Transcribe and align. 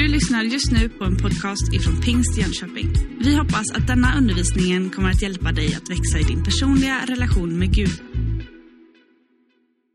Du 0.00 0.08
lyssnar 0.08 0.42
just 0.42 0.72
nu 0.72 0.88
på 0.88 1.04
en 1.04 1.16
podcast 1.16 1.72
ifrån 1.72 2.00
Pingst 2.00 2.38
Jönköping. 2.38 2.88
Vi 3.20 3.36
hoppas 3.36 3.70
att 3.70 3.86
denna 3.86 4.18
undervisning 4.18 4.90
kommer 4.90 5.10
att 5.10 5.22
hjälpa 5.22 5.52
dig 5.52 5.74
att 5.74 5.90
växa 5.90 6.18
i 6.18 6.22
din 6.22 6.44
personliga 6.44 7.04
relation 7.06 7.58
med 7.58 7.74
Gud. 7.74 8.02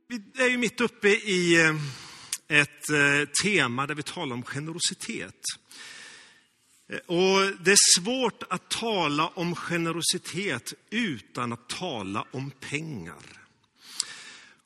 Vi 0.08 0.44
är 0.44 0.50
ju 0.50 0.58
mitt 0.58 0.82
uppe 0.82 1.08
i 1.08 1.62
eh, 1.62 2.60
ett 2.62 2.90
eh, 2.90 3.30
tema 3.44 3.88
där 3.88 3.96
vi 3.96 4.04
talar 4.04 4.36
om 4.36 4.44
generositet. 4.44 5.42
Eh, 6.92 6.98
och 6.98 7.64
det 7.66 7.72
är 7.72 8.00
svårt 8.00 8.44
att 8.50 8.70
tala 8.70 9.28
om 9.28 9.56
generositet 9.56 10.74
utan 10.92 11.54
att 11.54 11.70
tala 11.70 12.26
om 12.32 12.52
pengar. 12.52 13.45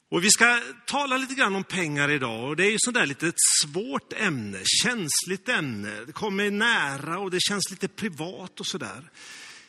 Och 0.09 0.23
vi 0.23 0.29
ska 0.29 0.61
tala 0.85 1.17
lite 1.17 1.33
grann 1.33 1.55
om 1.55 1.63
pengar 1.63 2.11
idag 2.11 2.49
och 2.49 2.55
det 2.55 2.65
är 2.65 2.71
ju 2.71 2.77
sådär 2.79 3.05
lite 3.05 3.27
ett 3.27 3.41
svårt 3.63 4.13
ämne, 4.13 4.59
känsligt 4.65 5.49
ämne. 5.49 6.05
Det 6.05 6.11
kommer 6.11 6.51
nära 6.51 7.19
och 7.19 7.31
det 7.31 7.41
känns 7.41 7.71
lite 7.71 7.87
privat 7.87 8.59
och 8.59 8.67
sådär. 8.67 9.09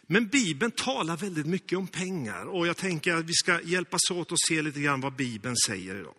Men 0.07 0.29
Bibeln 0.29 0.71
talar 0.71 1.17
väldigt 1.17 1.47
mycket 1.47 1.79
om 1.79 1.87
pengar 1.87 2.45
och 2.45 2.67
jag 2.67 2.77
tänker 2.77 3.15
att 3.15 3.25
vi 3.25 3.33
ska 3.33 3.61
hjälpas 3.61 4.11
åt 4.11 4.33
och 4.33 4.39
se 4.49 4.63
lite 4.63 4.81
grann 4.81 5.01
vad 5.01 5.17
Bibeln 5.17 5.57
säger 5.67 6.01
idag. 6.01 6.15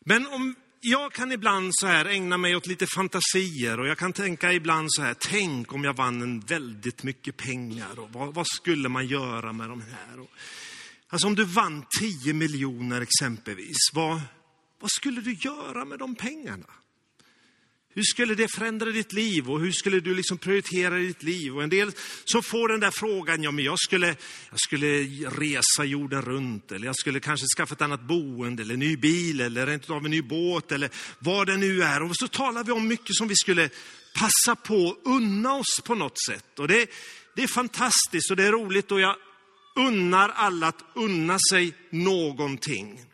Men 0.00 0.26
om 0.26 0.54
jag 0.80 1.12
kan 1.12 1.32
ibland 1.32 1.70
så 1.74 1.86
här 1.86 2.04
ägna 2.04 2.36
mig 2.36 2.56
åt 2.56 2.66
lite 2.66 2.86
fantasier 2.86 3.80
och 3.80 3.88
jag 3.88 3.98
kan 3.98 4.12
tänka 4.12 4.52
ibland 4.52 4.88
så 4.90 5.02
här, 5.02 5.14
tänk 5.20 5.72
om 5.72 5.84
jag 5.84 5.96
vann 5.96 6.22
en 6.22 6.40
väldigt 6.40 7.02
mycket 7.02 7.36
pengar 7.36 7.98
och 8.00 8.12
vad, 8.12 8.34
vad 8.34 8.46
skulle 8.46 8.88
man 8.88 9.06
göra 9.06 9.52
med 9.52 9.68
de 9.68 9.80
här? 9.80 10.20
Och, 10.20 10.30
alltså 11.10 11.26
om 11.26 11.34
du 11.34 11.44
vann 11.44 11.84
10 12.00 12.32
miljoner 12.32 13.00
exempelvis, 13.00 13.76
vad, 13.92 14.20
vad 14.80 14.90
skulle 14.90 15.20
du 15.20 15.32
göra 15.32 15.84
med 15.84 15.98
de 15.98 16.14
pengarna? 16.14 16.66
Hur 17.94 18.02
skulle 18.02 18.34
det 18.34 18.48
förändra 18.48 18.90
ditt 18.90 19.12
liv 19.12 19.50
och 19.50 19.60
hur 19.60 19.72
skulle 19.72 20.00
du 20.00 20.14
liksom 20.14 20.38
prioritera 20.38 20.94
ditt 20.94 21.22
liv? 21.22 21.56
Och 21.56 21.62
en 21.62 21.70
del 21.70 21.92
som 22.24 22.42
får 22.42 22.68
den 22.68 22.80
där 22.80 22.90
frågan, 22.90 23.42
ja 23.42 23.50
men 23.50 23.64
jag 23.64 23.78
skulle, 23.78 24.06
jag 24.50 24.60
skulle 24.60 25.02
resa 25.28 25.84
jorden 25.84 26.22
runt 26.22 26.72
eller 26.72 26.86
jag 26.86 26.96
skulle 26.96 27.20
kanske 27.20 27.46
skaffa 27.56 27.74
ett 27.74 27.82
annat 27.82 28.00
boende 28.00 28.62
eller 28.62 28.74
en 28.74 28.80
ny 28.80 28.96
bil 28.96 29.40
eller 29.40 29.66
rent 29.66 29.90
av 29.90 30.04
en 30.04 30.10
ny 30.10 30.22
båt 30.22 30.72
eller 30.72 30.90
vad 31.18 31.46
det 31.46 31.56
nu 31.56 31.82
är. 31.82 32.02
Och 32.02 32.16
så 32.16 32.28
talar 32.28 32.64
vi 32.64 32.72
om 32.72 32.88
mycket 32.88 33.16
som 33.16 33.28
vi 33.28 33.36
skulle 33.36 33.70
passa 34.14 34.56
på 34.56 34.90
att 34.90 35.06
unna 35.06 35.54
oss 35.54 35.80
på 35.84 35.94
något 35.94 36.24
sätt. 36.28 36.58
Och 36.58 36.68
det, 36.68 36.90
det 37.36 37.42
är 37.42 37.48
fantastiskt 37.48 38.30
och 38.30 38.36
det 38.36 38.44
är 38.44 38.52
roligt 38.52 38.92
och 38.92 39.00
jag 39.00 39.16
unnar 39.74 40.28
alla 40.28 40.66
att 40.66 40.84
unna 40.94 41.38
sig 41.50 41.74
någonting. 41.90 43.04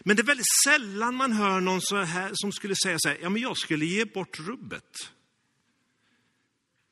Men 0.00 0.16
det 0.16 0.22
är 0.22 0.24
väldigt 0.24 0.46
sällan 0.64 1.14
man 1.14 1.32
hör 1.32 1.60
någon 1.60 1.80
så 1.82 2.02
här, 2.02 2.30
som 2.34 2.52
skulle 2.52 2.74
säga 2.84 2.96
så 2.98 3.08
här, 3.08 3.18
ja 3.22 3.28
men 3.28 3.42
jag 3.42 3.58
skulle 3.58 3.86
ge 3.86 4.04
bort 4.04 4.40
rubbet. 4.40 5.10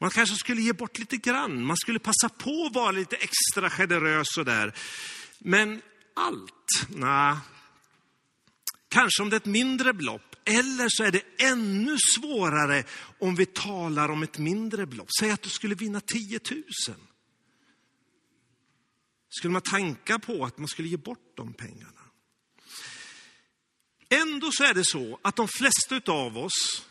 Man 0.00 0.10
kanske 0.10 0.36
skulle 0.36 0.62
ge 0.62 0.72
bort 0.72 0.98
lite 0.98 1.16
grann, 1.16 1.64
man 1.64 1.76
skulle 1.76 1.98
passa 1.98 2.28
på 2.28 2.66
att 2.66 2.74
vara 2.74 2.90
lite 2.90 3.16
extra 3.16 3.70
generös 3.70 4.26
sådär. 4.30 4.74
Men 5.38 5.82
allt, 6.16 6.86
nej. 6.88 7.36
Kanske 8.88 9.22
om 9.22 9.30
det 9.30 9.36
är 9.36 9.40
ett 9.40 9.46
mindre 9.46 9.92
belopp, 9.92 10.36
eller 10.44 10.86
så 10.88 11.04
är 11.04 11.10
det 11.10 11.22
ännu 11.38 11.96
svårare 12.16 12.84
om 13.18 13.34
vi 13.34 13.46
talar 13.46 14.08
om 14.08 14.22
ett 14.22 14.38
mindre 14.38 14.86
belopp. 14.86 15.08
Säg 15.20 15.30
att 15.30 15.42
du 15.42 15.50
skulle 15.50 15.74
vinna 15.74 16.00
10 16.00 16.40
000. 16.50 16.62
Skulle 19.32 19.52
man 19.52 19.62
tanka 19.62 20.18
på 20.18 20.44
att 20.44 20.58
man 20.58 20.68
skulle 20.68 20.88
ge 20.88 20.96
bort 20.96 21.32
de 21.36 21.52
pengarna? 21.52 22.00
Ändå 24.08 24.50
så 24.52 24.64
är 24.64 24.74
det 24.74 24.84
så 24.84 25.18
att 25.22 25.36
de 25.36 25.48
flesta 25.48 26.12
av 26.12 26.38
oss, 26.38 26.86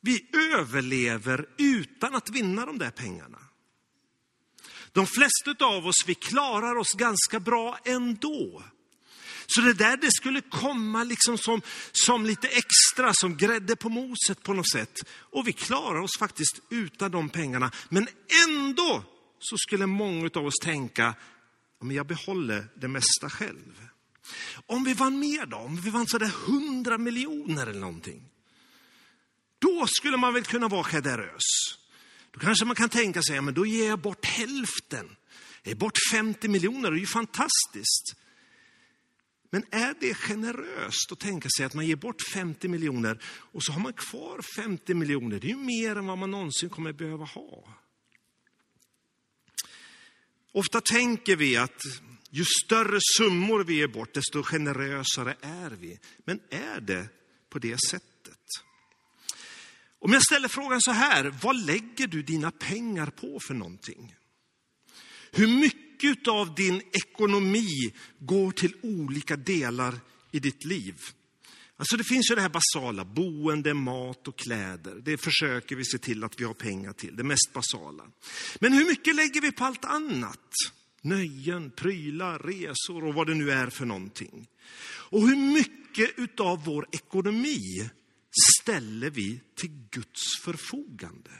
vi 0.00 0.26
överlever 0.54 1.48
utan 1.58 2.14
att 2.14 2.30
vinna 2.30 2.66
de 2.66 2.78
där 2.78 2.90
pengarna. 2.90 3.38
De 4.92 5.06
flesta 5.06 5.64
av 5.64 5.86
oss, 5.86 5.96
vi 6.06 6.14
klarar 6.14 6.76
oss 6.76 6.92
ganska 6.92 7.40
bra 7.40 7.78
ändå. 7.84 8.62
Så 9.46 9.60
det 9.60 9.74
där 9.74 9.96
det 9.96 10.12
skulle 10.12 10.40
komma 10.40 11.04
liksom 11.04 11.38
som, 11.38 11.62
som 11.92 12.26
lite 12.26 12.48
extra, 12.48 13.14
som 13.14 13.36
grädde 13.36 13.76
på 13.76 13.88
moset 13.88 14.42
på 14.42 14.52
något 14.52 14.70
sätt. 14.70 14.98
Och 15.10 15.48
vi 15.48 15.52
klarar 15.52 16.00
oss 16.00 16.18
faktiskt 16.18 16.60
utan 16.70 17.10
de 17.10 17.28
pengarna. 17.28 17.70
Men 17.88 18.08
ändå 18.48 19.04
så 19.38 19.56
skulle 19.58 19.86
många 19.86 20.30
av 20.34 20.46
oss 20.46 20.58
tänka, 20.62 21.14
men 21.80 21.96
jag 21.96 22.06
behåller 22.06 22.66
det 22.74 22.88
mesta 22.88 23.30
själv. 23.30 23.88
Om 24.66 24.84
vi 24.84 24.94
vann 24.94 25.18
mer 25.18 25.46
då, 25.46 25.56
om 25.56 25.76
vi 25.76 25.90
vann 25.90 26.06
sådär 26.06 26.32
hundra 26.46 26.98
miljoner 26.98 27.66
eller 27.66 27.80
någonting. 27.80 28.30
Då 29.58 29.86
skulle 29.86 30.16
man 30.16 30.34
väl 30.34 30.44
kunna 30.44 30.68
vara 30.68 30.84
generös. 30.84 31.42
Då 32.30 32.40
kanske 32.40 32.64
man 32.64 32.76
kan 32.76 32.88
tänka 32.88 33.22
sig, 33.22 33.34
ja, 33.34 33.42
men 33.42 33.54
då 33.54 33.66
ger 33.66 33.88
jag 33.88 33.98
bort 33.98 34.24
hälften. 34.24 35.16
Jag 35.62 35.70
ger 35.70 35.74
bort 35.74 35.98
50 36.12 36.48
miljoner, 36.48 36.90
det 36.90 36.96
är 36.96 37.00
ju 37.00 37.06
fantastiskt. 37.06 38.16
Men 39.50 39.64
är 39.70 39.94
det 40.00 40.14
generöst 40.14 41.12
att 41.12 41.18
tänka 41.18 41.48
sig 41.56 41.66
att 41.66 41.74
man 41.74 41.86
ger 41.86 41.96
bort 41.96 42.22
50 42.34 42.68
miljoner 42.68 43.22
och 43.24 43.62
så 43.62 43.72
har 43.72 43.80
man 43.80 43.92
kvar 43.92 44.40
50 44.56 44.94
miljoner? 44.94 45.40
Det 45.40 45.46
är 45.46 45.48
ju 45.48 45.56
mer 45.56 45.96
än 45.96 46.06
vad 46.06 46.18
man 46.18 46.30
någonsin 46.30 46.70
kommer 46.70 46.92
behöva 46.92 47.24
ha. 47.24 47.68
Ofta 50.52 50.80
tänker 50.80 51.36
vi 51.36 51.56
att 51.56 51.80
ju 52.30 52.44
större 52.64 52.98
summor 53.16 53.64
vi 53.64 53.74
ger 53.74 53.88
bort, 53.88 54.14
desto 54.14 54.42
generösare 54.42 55.36
är 55.40 55.70
vi. 55.70 55.98
Men 56.24 56.40
är 56.50 56.80
det 56.80 57.08
på 57.50 57.58
det 57.58 57.76
sättet? 57.90 58.38
Om 59.98 60.12
jag 60.12 60.22
ställer 60.22 60.48
frågan 60.48 60.80
så 60.80 60.90
här, 60.90 61.34
vad 61.42 61.66
lägger 61.66 62.06
du 62.06 62.22
dina 62.22 62.50
pengar 62.50 63.06
på 63.06 63.40
för 63.40 63.54
någonting? 63.54 64.14
Hur 65.32 65.46
mycket 65.46 66.28
av 66.28 66.54
din 66.54 66.82
ekonomi 66.92 67.94
går 68.18 68.52
till 68.52 68.74
olika 68.82 69.36
delar 69.36 70.00
i 70.30 70.38
ditt 70.38 70.64
liv? 70.64 70.96
Alltså 71.80 71.96
det 71.96 72.04
finns 72.04 72.30
ju 72.30 72.34
det 72.34 72.40
här 72.40 72.48
basala, 72.48 73.04
boende, 73.04 73.74
mat 73.74 74.28
och 74.28 74.38
kläder. 74.38 74.94
Det 74.94 75.18
försöker 75.18 75.76
vi 75.76 75.84
se 75.84 75.98
till 75.98 76.24
att 76.24 76.40
vi 76.40 76.44
har 76.44 76.54
pengar 76.54 76.92
till, 76.92 77.16
det 77.16 77.24
mest 77.24 77.52
basala. 77.52 78.04
Men 78.58 78.72
hur 78.72 78.84
mycket 78.84 79.14
lägger 79.14 79.40
vi 79.40 79.52
på 79.52 79.64
allt 79.64 79.84
annat? 79.84 80.52
Nöjen, 81.02 81.70
prylar, 81.70 82.38
resor 82.38 83.04
och 83.04 83.14
vad 83.14 83.26
det 83.26 83.34
nu 83.34 83.50
är 83.50 83.70
för 83.70 83.84
någonting. 83.84 84.46
Och 84.82 85.28
hur 85.28 85.36
mycket 85.36 86.18
utav 86.18 86.64
vår 86.64 86.86
ekonomi 86.92 87.90
ställer 88.60 89.10
vi 89.10 89.40
till 89.56 89.70
Guds 89.90 90.38
förfogande? 90.40 91.30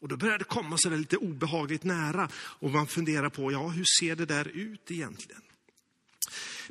Och 0.00 0.08
då 0.08 0.16
börjar 0.16 0.38
det 0.38 0.44
komma 0.44 0.76
så 0.78 0.90
lite 0.90 1.16
obehagligt 1.16 1.84
nära 1.84 2.28
och 2.34 2.70
man 2.70 2.86
funderar 2.86 3.28
på, 3.30 3.52
ja 3.52 3.68
hur 3.68 3.84
ser 4.00 4.16
det 4.16 4.26
där 4.26 4.48
ut 4.48 4.90
egentligen? 4.90 5.42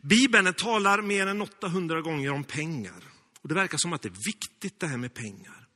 Bibeln 0.02 0.54
talar 0.54 1.02
mer 1.02 1.28
än 1.28 1.42
800 1.42 2.02
gånger 2.02 2.32
om 2.32 2.44
pengar. 2.44 3.04
Och 3.42 3.50
det 3.50 3.56
verkar 3.56 3.78
som 3.78 3.94
att 3.94 4.02
det 4.02 4.10
är 4.10 4.26
viktigt 4.26 4.80
det 4.80 4.88
här 4.88 4.98
med 4.98 5.14
pengar. 5.14 5.68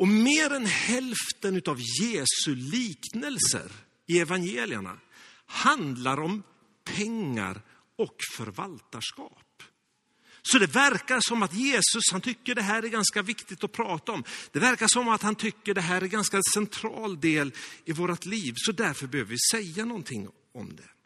Och 0.00 0.08
mer 0.08 0.52
än 0.52 0.66
hälften 0.66 1.62
av 1.66 1.80
Jesu 2.02 2.54
liknelser 2.54 3.72
i 4.06 4.18
evangelierna 4.18 4.98
handlar 5.46 6.20
om 6.20 6.42
pengar 6.84 7.62
och 7.96 8.16
förvaltarskap. 8.36 9.62
Så 10.42 10.58
det 10.58 10.66
verkar 10.66 11.20
som 11.20 11.42
att 11.42 11.54
Jesus 11.54 12.02
han 12.12 12.20
tycker 12.20 12.54
det 12.54 12.62
här 12.62 12.82
är 12.82 12.88
ganska 12.88 13.22
viktigt 13.22 13.64
att 13.64 13.72
prata 13.72 14.12
om. 14.12 14.24
Det 14.52 14.58
verkar 14.58 14.88
som 14.88 15.08
att 15.08 15.22
han 15.22 15.34
tycker 15.34 15.74
det 15.74 15.80
här 15.80 15.96
är 15.96 16.02
en 16.02 16.08
ganska 16.08 16.40
central 16.54 17.20
del 17.20 17.52
i 17.84 17.92
vårt 17.92 18.24
liv. 18.24 18.54
Så 18.56 18.72
därför 18.72 19.06
behöver 19.06 19.30
vi 19.30 19.38
säga 19.52 19.84
någonting 19.84 20.28
om 20.52 20.76
det. 20.76 20.99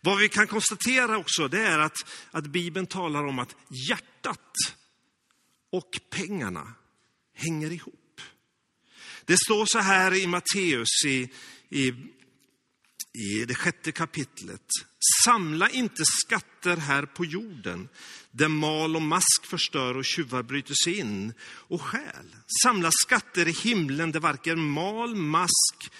Vad 0.00 0.18
vi 0.18 0.28
kan 0.28 0.46
konstatera 0.46 1.18
också 1.18 1.48
det 1.48 1.60
är 1.60 1.78
att, 1.78 1.96
att 2.30 2.46
Bibeln 2.46 2.86
talar 2.86 3.24
om 3.26 3.38
att 3.38 3.56
hjärtat 3.88 4.52
och 5.72 6.00
pengarna 6.10 6.74
hänger 7.34 7.72
ihop. 7.72 8.20
Det 9.24 9.36
står 9.38 9.66
så 9.66 9.78
här 9.78 10.14
i 10.14 10.26
Matteus 10.26 11.04
i, 11.06 11.30
i, 11.68 11.88
i 13.12 13.44
det 13.48 13.54
sjätte 13.54 13.92
kapitlet. 13.92 14.66
Samla 15.24 15.70
inte 15.70 16.02
skatter 16.04 16.76
här 16.76 17.02
på 17.02 17.24
jorden 17.24 17.88
där 18.30 18.48
mal 18.48 18.96
och 18.96 19.02
mask 19.02 19.46
förstör 19.46 19.96
och 19.96 20.04
tjuvar 20.04 20.42
bryter 20.42 20.74
sig 20.84 20.98
in 20.98 21.32
och 21.42 21.82
stjäl. 21.82 22.36
Samla 22.62 22.90
skatter 22.92 23.48
i 23.48 23.52
himlen 23.52 24.12
där 24.12 24.20
varken 24.20 24.70
mal, 24.70 25.14
mask 25.14 25.90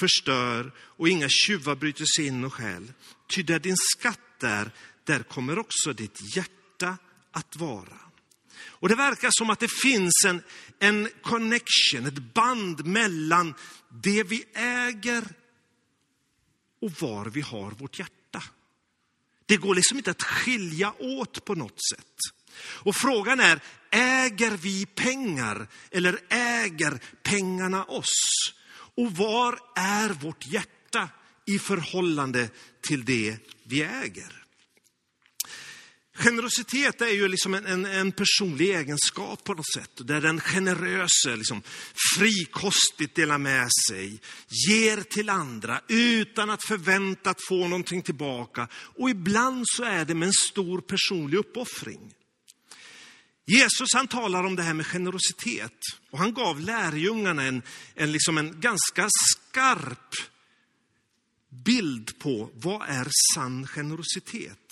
förstör 0.00 0.72
och 0.78 1.08
inga 1.08 1.28
tjuvar 1.28 1.74
bryter 1.74 2.04
sig 2.16 2.26
in 2.26 2.44
och 2.44 2.54
stjäl. 2.54 2.92
Ty 3.34 3.42
där 3.42 3.58
din 3.58 3.76
skatt 3.76 4.42
är, 4.42 4.70
där 5.04 5.22
kommer 5.22 5.58
också 5.58 5.92
ditt 5.92 6.36
hjärta 6.36 6.96
att 7.32 7.56
vara. 7.56 7.98
Och 8.62 8.88
det 8.88 8.94
verkar 8.94 9.28
som 9.32 9.50
att 9.50 9.60
det 9.60 9.70
finns 9.70 10.24
en, 10.26 10.42
en 10.78 11.08
connection, 11.22 12.06
ett 12.06 12.34
band 12.34 12.86
mellan 12.86 13.54
det 14.02 14.22
vi 14.22 14.44
äger 14.54 15.24
och 16.82 16.90
var 17.00 17.26
vi 17.26 17.40
har 17.40 17.70
vårt 17.70 17.98
hjärta. 17.98 18.42
Det 19.46 19.56
går 19.56 19.74
liksom 19.74 19.96
inte 19.96 20.10
att 20.10 20.22
skilja 20.22 20.94
åt 20.98 21.44
på 21.44 21.54
något 21.54 21.78
sätt. 21.94 22.16
Och 22.60 22.96
frågan 22.96 23.40
är, 23.40 23.60
äger 23.90 24.50
vi 24.50 24.86
pengar 24.86 25.68
eller 25.90 26.20
äger 26.28 27.00
pengarna 27.22 27.84
oss? 27.84 28.50
Och 29.00 29.16
var 29.16 29.58
är 29.76 30.08
vårt 30.08 30.46
hjärta 30.46 31.08
i 31.46 31.58
förhållande 31.58 32.48
till 32.80 33.04
det 33.04 33.36
vi 33.64 33.82
äger? 33.82 34.40
Generositet 36.16 37.00
är 37.00 37.08
ju 37.08 37.28
liksom 37.28 37.54
en, 37.54 37.66
en, 37.66 37.84
en, 37.84 38.12
personlig 38.12 38.70
egenskap 38.70 39.44
på 39.44 39.54
något 39.54 39.72
sätt. 39.74 39.90
Där 39.96 40.20
den 40.20 40.40
generöse 40.40 41.36
liksom 41.36 41.62
frikostigt 42.16 43.14
delar 43.14 43.38
med 43.38 43.68
sig, 43.88 44.20
ger 44.68 45.00
till 45.02 45.28
andra 45.28 45.80
utan 45.88 46.50
att 46.50 46.64
förvänta 46.64 47.30
att 47.30 47.44
få 47.48 47.68
någonting 47.68 48.02
tillbaka. 48.02 48.68
Och 48.72 49.10
ibland 49.10 49.64
så 49.68 49.84
är 49.84 50.04
det 50.04 50.14
med 50.14 50.26
en 50.26 50.32
stor 50.32 50.80
personlig 50.80 51.38
uppoffring. 51.38 52.14
Jesus 53.50 53.88
han 53.94 54.08
talar 54.08 54.44
om 54.44 54.56
det 54.56 54.62
här 54.62 54.74
med 54.74 54.86
generositet 54.86 55.78
och 56.10 56.18
han 56.18 56.34
gav 56.34 56.60
lärjungarna 56.60 57.42
en, 57.42 57.62
en, 57.94 58.12
liksom 58.12 58.38
en 58.38 58.60
ganska 58.60 59.08
skarp 59.30 60.14
bild 61.64 62.18
på 62.18 62.50
vad 62.54 62.88
är 62.88 63.08
sann 63.34 63.66
generositet. 63.66 64.66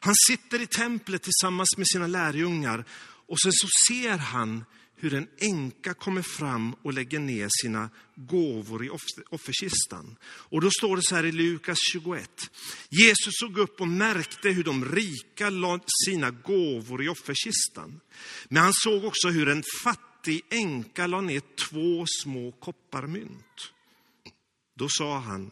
Han 0.00 0.14
sitter 0.26 0.62
i 0.62 0.66
templet 0.66 1.22
tillsammans 1.22 1.76
med 1.76 1.86
sina 1.88 2.06
lärjungar 2.06 2.84
och 3.26 3.40
sen 3.40 3.52
så 3.52 3.68
ser 3.88 4.18
han 4.18 4.64
hur 4.96 5.14
en 5.14 5.28
änka 5.38 5.94
kommer 5.94 6.22
fram 6.22 6.74
och 6.82 6.92
lägger 6.92 7.18
ner 7.18 7.48
sina 7.62 7.90
gåvor 8.14 8.84
i 8.84 8.90
offerkistan. 9.30 10.16
Och 10.24 10.60
då 10.60 10.70
står 10.70 10.96
det 10.96 11.02
så 11.02 11.14
här 11.14 11.24
i 11.24 11.32
Lukas 11.32 11.78
21. 11.92 12.30
Jesus 12.90 13.34
såg 13.34 13.58
upp 13.58 13.80
och 13.80 13.88
märkte 13.88 14.48
hur 14.48 14.64
de 14.64 14.84
rika 14.84 15.50
la 15.50 15.80
sina 16.06 16.30
gåvor 16.30 17.04
i 17.04 17.08
offerkistan. 17.08 18.00
Men 18.48 18.62
han 18.62 18.72
såg 18.74 19.04
också 19.04 19.28
hur 19.28 19.48
en 19.48 19.62
fattig 19.84 20.42
änka 20.50 21.06
la 21.06 21.20
ner 21.20 21.42
två 21.70 22.04
små 22.22 22.52
kopparmynt. 22.52 23.72
Då 24.74 24.88
sa 24.90 25.18
han, 25.18 25.50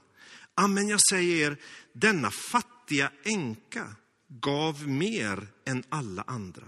amen 0.55 0.89
jag 0.89 1.01
säger 1.11 1.51
er, 1.51 1.57
denna 1.93 2.31
fattiga 2.31 3.13
änka 3.25 3.97
gav 4.29 4.89
mer 4.89 5.49
än 5.65 5.85
alla 5.89 6.23
andra. 6.23 6.65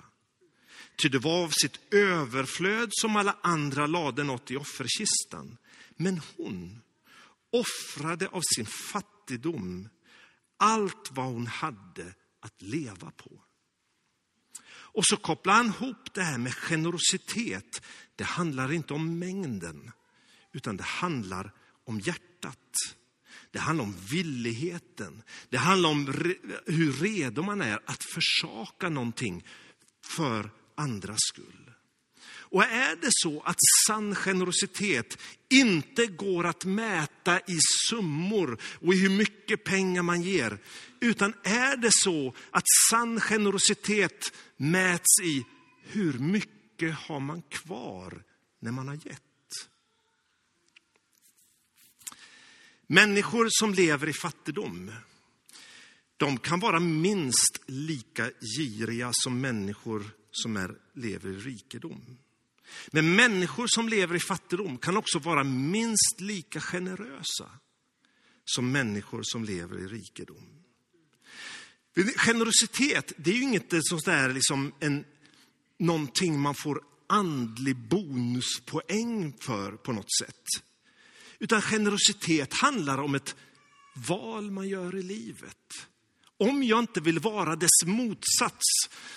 Ty 0.97 1.09
det 1.09 1.19
var 1.19 1.45
av 1.45 1.51
sitt 1.51 1.95
överflöd 1.95 2.89
som 2.93 3.17
alla 3.17 3.37
andra 3.43 3.87
lade 3.87 4.25
något 4.25 4.51
i 4.51 4.57
offerkistan. 4.57 5.57
Men 5.97 6.21
hon 6.37 6.81
offrade 7.53 8.29
av 8.29 8.43
sin 8.57 8.67
fattigdom 8.67 9.89
allt 10.57 11.11
vad 11.11 11.27
hon 11.27 11.47
hade 11.47 12.15
att 12.41 12.63
leva 12.63 13.11
på. 13.11 13.41
Och 14.67 15.07
så 15.07 15.17
kopplar 15.17 15.55
han 15.55 15.67
ihop 15.67 16.15
det 16.15 16.23
här 16.23 16.39
med 16.39 16.55
generositet. 16.55 17.83
Det 18.17 18.25
handlar 18.25 18.73
inte 18.73 18.95
om 18.95 19.19
mängden, 19.19 19.93
utan 20.53 20.77
det 20.77 20.83
handlar 20.83 21.53
om 21.85 22.01
hjärtat. 22.01 22.59
Det 23.51 23.59
handlar 23.59 23.85
om 23.85 23.97
villigheten. 24.11 25.23
Det 25.49 25.57
handlar 25.57 25.91
om 25.91 26.07
hur 26.67 26.93
redo 26.93 27.43
man 27.43 27.61
är 27.61 27.81
att 27.85 28.05
försaka 28.05 28.89
någonting 28.89 29.45
för 30.05 30.51
andras 30.75 31.21
skull. 31.21 31.71
Och 32.55 32.63
är 32.65 32.97
det 32.97 33.11
så 33.11 33.41
att 33.41 33.57
sann 33.87 34.15
generositet 34.15 35.19
inte 35.51 36.07
går 36.07 36.47
att 36.47 36.65
mäta 36.65 37.41
i 37.41 37.59
summor 37.89 38.61
och 38.81 38.95
i 38.95 38.99
hur 38.99 39.11
mycket 39.11 39.65
pengar 39.65 40.03
man 40.03 40.23
ger, 40.23 40.59
utan 41.01 41.35
är 41.43 41.77
det 41.77 41.91
så 41.93 42.35
att 42.51 42.65
sann 42.91 43.21
generositet 43.21 44.33
mäts 44.57 45.21
i 45.23 45.45
hur 45.83 46.13
mycket 46.13 46.95
har 46.95 47.21
man 47.21 47.43
kvar 47.43 48.23
när 48.61 48.73
man 48.73 48.89
har 48.89 48.95
gett? 48.95 49.21
Människor 52.87 53.49
som 53.51 53.75
lever 53.75 54.09
i 54.09 54.13
fattigdom, 54.13 54.93
de 56.17 56.39
kan 56.39 56.61
vara 56.61 56.81
minst 56.81 57.61
lika 57.67 58.31
giriga 58.57 59.11
som 59.13 59.41
människor 59.41 60.11
som 60.43 60.57
är, 60.57 60.75
lever 60.95 61.31
i 61.31 61.37
rikedom. 61.37 62.19
Men 62.93 63.17
människor 63.17 63.67
som 63.67 63.89
lever 63.89 64.17
i 64.17 64.21
fattigdom 64.21 64.79
kan 64.79 64.97
också 64.97 65.19
vara 65.19 65.45
minst 65.45 66.21
lika 66.21 66.61
generösa 66.61 67.51
som 68.45 68.73
människor 68.73 69.21
som 69.23 69.45
lever 69.45 69.79
i 69.79 69.87
rikedom. 69.87 70.65
Generositet, 72.17 73.13
det 73.17 73.31
är 73.31 73.35
ju 73.35 73.43
inte 73.43 73.77
eh, 73.77 73.99
där 74.05 74.33
liksom 74.33 74.73
en, 74.81 75.05
någonting 75.79 76.41
man 76.41 76.55
får 76.55 76.81
andlig 77.07 77.77
bonuspoäng 77.77 79.37
för 79.41 79.73
på 79.73 79.93
något 79.93 80.13
sätt. 80.21 80.45
Utan 81.39 81.63
generositet 81.63 82.53
handlar 82.53 82.99
om 82.99 83.15
ett 83.15 83.37
val 83.95 84.51
man 84.51 84.69
gör 84.69 84.97
i 84.97 85.03
livet. 85.03 85.89
Om 86.39 86.63
jag 86.63 86.79
inte 86.79 87.01
vill 87.01 87.19
vara 87.19 87.57
dess 87.57 87.85
motsats, 87.87 88.67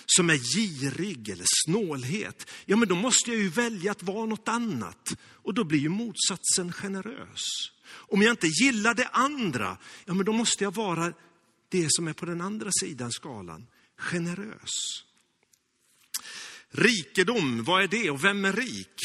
som 0.06 0.30
är 0.30 0.38
girig 0.38 1.30
eller 1.30 1.46
snålhet, 1.66 2.50
ja 2.66 2.76
men 2.76 2.88
då 2.88 2.96
måste 2.96 3.32
jag 3.32 3.40
ju 3.40 3.50
välja 3.50 3.92
att 3.92 4.04
vara 4.04 4.26
något 4.26 4.48
annat. 4.48 5.10
Och 5.20 5.54
då 5.54 5.64
blir 5.64 5.80
ju 5.80 5.90
motsatsen 5.90 6.74
generös. 6.74 7.44
Om 7.90 8.22
jag 8.22 8.34
inte 8.34 8.48
gillar 8.48 8.94
det 8.94 9.08
andra, 9.08 9.78
ja 10.06 10.14
men 10.14 10.26
då 10.26 10.34
måste 10.34 10.64
jag 10.64 10.76
vara 10.76 11.14
det 11.70 11.88
som 11.90 12.08
är 12.08 12.14
på 12.14 12.26
den 12.26 12.42
andra 12.42 12.70
sidan 12.82 13.12
skalan, 13.12 13.68
generös. 13.98 15.04
Rikedom, 16.70 17.64
vad 17.64 17.84
är 17.84 17.88
det 17.88 18.10
och 18.10 18.24
vem 18.24 18.46
är 18.46 18.54
rik? 18.54 19.02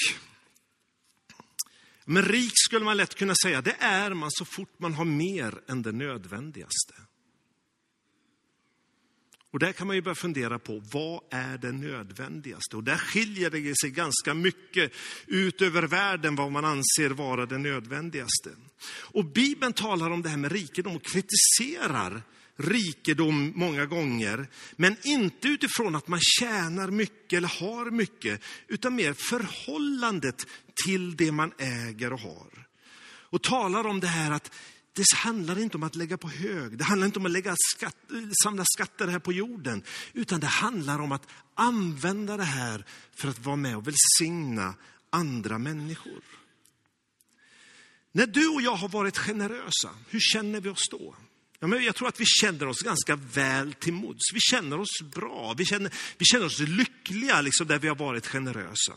Men 2.05 2.25
rik 2.25 2.53
skulle 2.55 2.85
man 2.85 2.97
lätt 2.97 3.15
kunna 3.15 3.35
säga, 3.43 3.63
det 3.63 3.77
är 3.79 4.15
man 4.15 4.31
så 4.31 4.45
fort 4.45 4.79
man 4.79 4.95
har 4.95 5.05
mer 5.05 5.61
än 5.69 5.83
det 5.83 5.93
nödvändigaste. 5.93 6.95
Och 9.53 9.59
där 9.59 9.73
kan 9.73 9.87
man 9.87 9.97
ju 9.97 10.03
börja 10.03 10.15
fundera 10.15 10.59
på, 10.59 10.83
vad 10.93 11.21
är 11.31 11.59
det 11.59 11.73
nödvändigaste? 11.73 12.77
Och 12.77 12.85
där 12.85 12.97
skiljer 12.97 13.51
det 13.51 13.79
sig 13.81 13.91
ganska 13.91 14.35
mycket 14.35 14.93
ut 15.27 15.63
över 15.63 15.83
världen 15.83 16.37
vad 16.37 16.53
man 16.53 16.65
anser 16.65 17.11
vara 17.11 17.47
det 17.47 17.59
nödvändigaste. 17.59 18.51
Och 18.89 19.25
Bibeln 19.25 19.73
talar 19.73 20.11
om 20.11 20.23
det 20.23 20.29
här 20.29 20.37
med 20.37 20.53
rikedom 20.53 20.97
och 20.97 21.05
kritiserar 21.05 22.23
rikedom 22.57 23.53
många 23.57 23.87
gånger, 23.87 24.47
men 24.77 24.97
inte 25.03 25.49
utifrån 25.49 25.95
att 25.95 26.09
man 26.09 26.21
tjänar 26.23 26.91
mycket 26.91 27.37
eller 27.37 27.49
har 27.49 27.91
mycket, 27.91 28.43
utan 28.69 28.95
mer 28.95 29.13
förhållandet 29.13 30.47
till 30.85 31.17
det 31.17 31.33
man 31.33 31.53
äger 31.59 32.13
och 32.13 32.21
har. 32.21 32.67
Och 33.05 33.43
talar 33.43 33.87
om 33.87 34.01
det 34.01 34.07
här 34.07 34.31
att 34.31 34.53
det 34.93 35.05
handlar 35.17 35.59
inte 35.59 35.77
om 35.77 35.83
att 35.83 35.97
lägga 35.97 36.19
på 36.19 36.29
hög, 36.29 36.79
det 36.79 36.85
handlar 36.85 37.07
inte 37.07 37.19
om 37.19 37.27
att 37.27 37.33
lägga 37.33 37.57
skatt, 37.59 37.97
samla 38.45 38.65
skatter 38.65 39.09
här 39.09 39.19
på 39.19 39.33
jorden, 39.33 39.83
utan 40.13 40.41
det 40.41 40.47
handlar 40.47 40.99
om 40.99 41.13
att 41.13 41.27
använda 41.55 42.37
det 42.37 42.45
här 42.45 42.85
för 43.15 43.29
att 43.29 43.39
vara 43.39 43.57
med 43.57 43.77
och 43.77 43.87
välsigna 43.87 44.75
andra 45.11 45.59
människor. 45.59 46.23
När 48.13 48.27
du 48.27 48.49
och 48.49 48.63
jag 48.63 48.75
har 48.75 48.89
varit 48.89 49.19
generösa, 49.19 49.91
hur 50.09 50.21
känner 50.21 50.61
vi 50.61 50.69
oss 50.69 50.89
då? 50.91 51.17
Ja, 51.61 51.67
men 51.67 51.85
jag 51.85 51.95
tror 51.95 52.09
att 52.09 52.21
vi 52.21 52.25
känner 52.27 52.67
oss 52.67 52.83
ganska 52.83 53.17
väl 53.17 53.75
till 53.75 53.93
mods. 53.93 54.33
Vi 54.35 54.41
känner 54.41 54.81
oss 54.81 55.03
bra, 55.15 55.55
vi 55.59 55.65
känner, 55.65 55.93
vi 56.19 56.25
känner 56.25 56.47
oss 56.47 56.59
lyckliga 56.59 57.41
liksom, 57.41 57.67
där 57.67 57.79
vi 57.79 57.89
har 57.89 57.97
varit 57.97 58.27
generösa. 58.27 58.93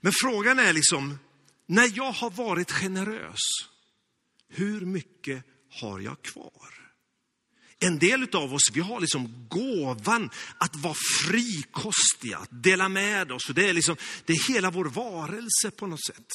Men 0.00 0.12
frågan 0.12 0.58
är 0.58 0.72
liksom, 0.72 1.18
när 1.66 1.90
jag 1.96 2.12
har 2.12 2.30
varit 2.30 2.70
generös, 2.70 3.38
hur 4.54 4.80
mycket 4.80 5.44
har 5.70 6.00
jag 6.00 6.22
kvar? 6.22 6.72
En 7.78 7.98
del 7.98 8.28
av 8.32 8.54
oss, 8.54 8.70
vi 8.72 8.80
har 8.80 9.00
liksom 9.00 9.46
gåvan 9.48 10.30
att 10.58 10.76
vara 10.76 10.94
frikostiga, 11.24 12.38
att 12.38 12.62
dela 12.62 12.88
med 12.88 13.32
oss. 13.32 13.48
Och 13.48 13.54
det, 13.54 13.68
är 13.68 13.72
liksom, 13.72 13.96
det 14.24 14.32
är 14.32 14.52
hela 14.52 14.70
vår 14.70 14.84
varelse 14.84 15.70
på 15.70 15.86
något 15.86 16.06
sätt. 16.06 16.26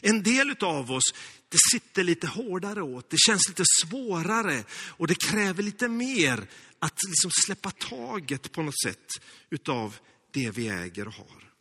En 0.00 0.22
del 0.22 0.56
av 0.60 0.92
oss, 0.92 1.14
det 1.48 1.58
sitter 1.72 2.04
lite 2.04 2.26
hårdare 2.26 2.82
åt, 2.82 3.10
det 3.10 3.16
känns 3.26 3.48
lite 3.48 3.64
svårare 3.82 4.64
och 4.72 5.06
det 5.06 5.14
kräver 5.14 5.62
lite 5.62 5.88
mer 5.88 6.46
att 6.78 6.98
liksom 7.08 7.30
släppa 7.44 7.70
taget 7.70 8.52
på 8.52 8.62
något 8.62 8.80
sätt 8.84 9.06
utav 9.50 9.96
det 10.30 10.50
vi 10.50 10.68
äger 10.68 11.08
och 11.08 11.14
har. 11.14 11.51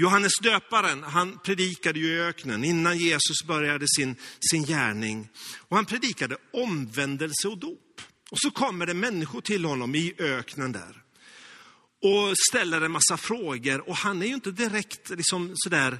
Johannes 0.00 0.32
döparen, 0.42 1.02
han 1.02 1.38
predikade 1.38 1.98
ju 1.98 2.06
i 2.06 2.20
öknen 2.20 2.64
innan 2.64 2.98
Jesus 2.98 3.44
började 3.46 3.86
sin, 3.88 4.16
sin 4.50 4.64
gärning. 4.64 5.28
Och 5.58 5.76
han 5.76 5.86
predikade 5.86 6.36
omvändelse 6.52 7.48
och 7.48 7.58
dop. 7.58 8.00
Och 8.30 8.38
så 8.40 8.50
kommer 8.50 8.86
det 8.86 8.94
människor 8.94 9.40
till 9.40 9.64
honom 9.64 9.94
i 9.94 10.14
öknen 10.18 10.72
där. 10.72 11.02
Och 12.02 12.38
ställer 12.50 12.80
en 12.80 12.92
massa 12.92 13.16
frågor 13.16 13.88
och 13.88 13.96
han 13.96 14.22
är 14.22 14.26
ju 14.26 14.34
inte 14.34 14.50
direkt 14.50 15.10
liksom 15.10 15.52
sådär, 15.54 15.98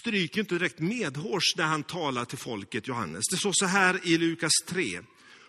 stryker 0.00 0.40
inte 0.40 0.54
direkt 0.54 0.78
medhårs 0.78 1.56
när 1.56 1.64
han 1.64 1.82
talar 1.82 2.24
till 2.24 2.38
folket, 2.38 2.88
Johannes. 2.88 3.24
Det 3.30 3.36
står 3.36 3.52
så 3.54 3.66
här 3.66 4.00
i 4.04 4.18
Lukas 4.18 4.52
3. 4.68 5.00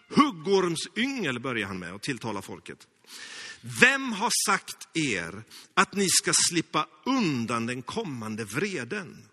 Huggormsyngel 0.09 1.39
börjar 1.39 1.67
han 1.67 1.79
med 1.79 1.93
att 1.93 2.03
tilltala 2.03 2.41
folket. 2.41 2.87
Vem 3.61 4.11
har 4.11 4.31
sagt 4.45 4.87
er 4.93 5.43
att 5.73 5.95
ni 5.95 6.09
ska 6.09 6.31
slippa 6.49 6.87
undan 7.05 7.65
den 7.65 7.81
kommande 7.81 8.45
vreden? 8.45 9.27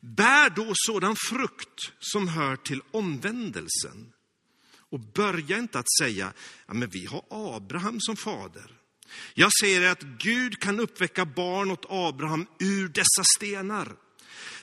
Bär 0.00 0.50
då 0.50 0.72
sådan 0.74 1.16
frukt 1.16 1.92
som 1.98 2.28
hör 2.28 2.56
till 2.56 2.82
omvändelsen. 2.90 4.12
Och 4.90 5.00
börja 5.00 5.58
inte 5.58 5.78
att 5.78 5.92
säga, 6.00 6.32
ja, 6.66 6.74
men 6.74 6.88
vi 6.88 7.06
har 7.06 7.24
Abraham 7.30 8.00
som 8.00 8.16
fader. 8.16 8.78
Jag 9.34 9.50
säger 9.60 9.90
att 9.90 10.02
Gud 10.02 10.60
kan 10.60 10.80
uppväcka 10.80 11.24
barn 11.24 11.70
åt 11.70 11.86
Abraham 11.88 12.46
ur 12.58 12.88
dessa 12.88 13.24
stenar. 13.36 13.96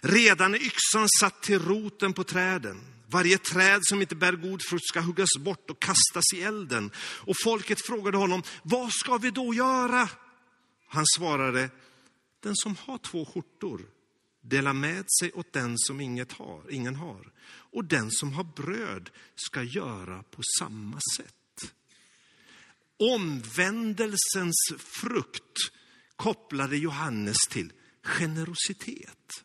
Redan 0.01 0.55
är 0.55 0.59
yxan 0.59 1.07
satt 1.19 1.41
till 1.41 1.59
roten 1.59 2.13
på 2.13 2.23
träden. 2.23 2.81
Varje 3.11 3.37
träd 3.37 3.79
som 3.83 4.01
inte 4.01 4.15
bär 4.15 4.33
god 4.33 4.61
frukt 4.69 4.87
ska 4.87 4.99
huggas 4.99 5.29
bort 5.39 5.69
och 5.69 5.81
kastas 5.81 6.33
i 6.35 6.41
elden. 6.41 6.91
Och 6.97 7.35
folket 7.43 7.85
frågade 7.85 8.17
honom, 8.17 8.43
vad 8.63 8.91
ska 8.91 9.17
vi 9.17 9.31
då 9.31 9.53
göra? 9.53 10.09
Han 10.87 11.05
svarade, 11.17 11.69
den 12.43 12.55
som 12.55 12.75
har 12.75 12.97
två 12.97 13.25
skjortor 13.25 13.81
dela 14.41 14.73
med 14.73 15.05
sig 15.19 15.31
åt 15.31 15.53
den 15.53 15.75
som 15.77 16.01
inget 16.01 16.31
har, 16.31 16.71
ingen 16.71 16.95
har. 16.95 17.31
Och 17.47 17.85
den 17.85 18.11
som 18.11 18.33
har 18.33 18.43
bröd 18.43 19.09
ska 19.35 19.63
göra 19.63 20.23
på 20.23 20.41
samma 20.59 20.99
sätt. 21.17 21.73
Omvändelsens 22.99 24.73
frukt 24.77 25.57
kopplade 26.15 26.77
Johannes 26.77 27.37
till 27.49 27.73
generositet. 28.03 29.43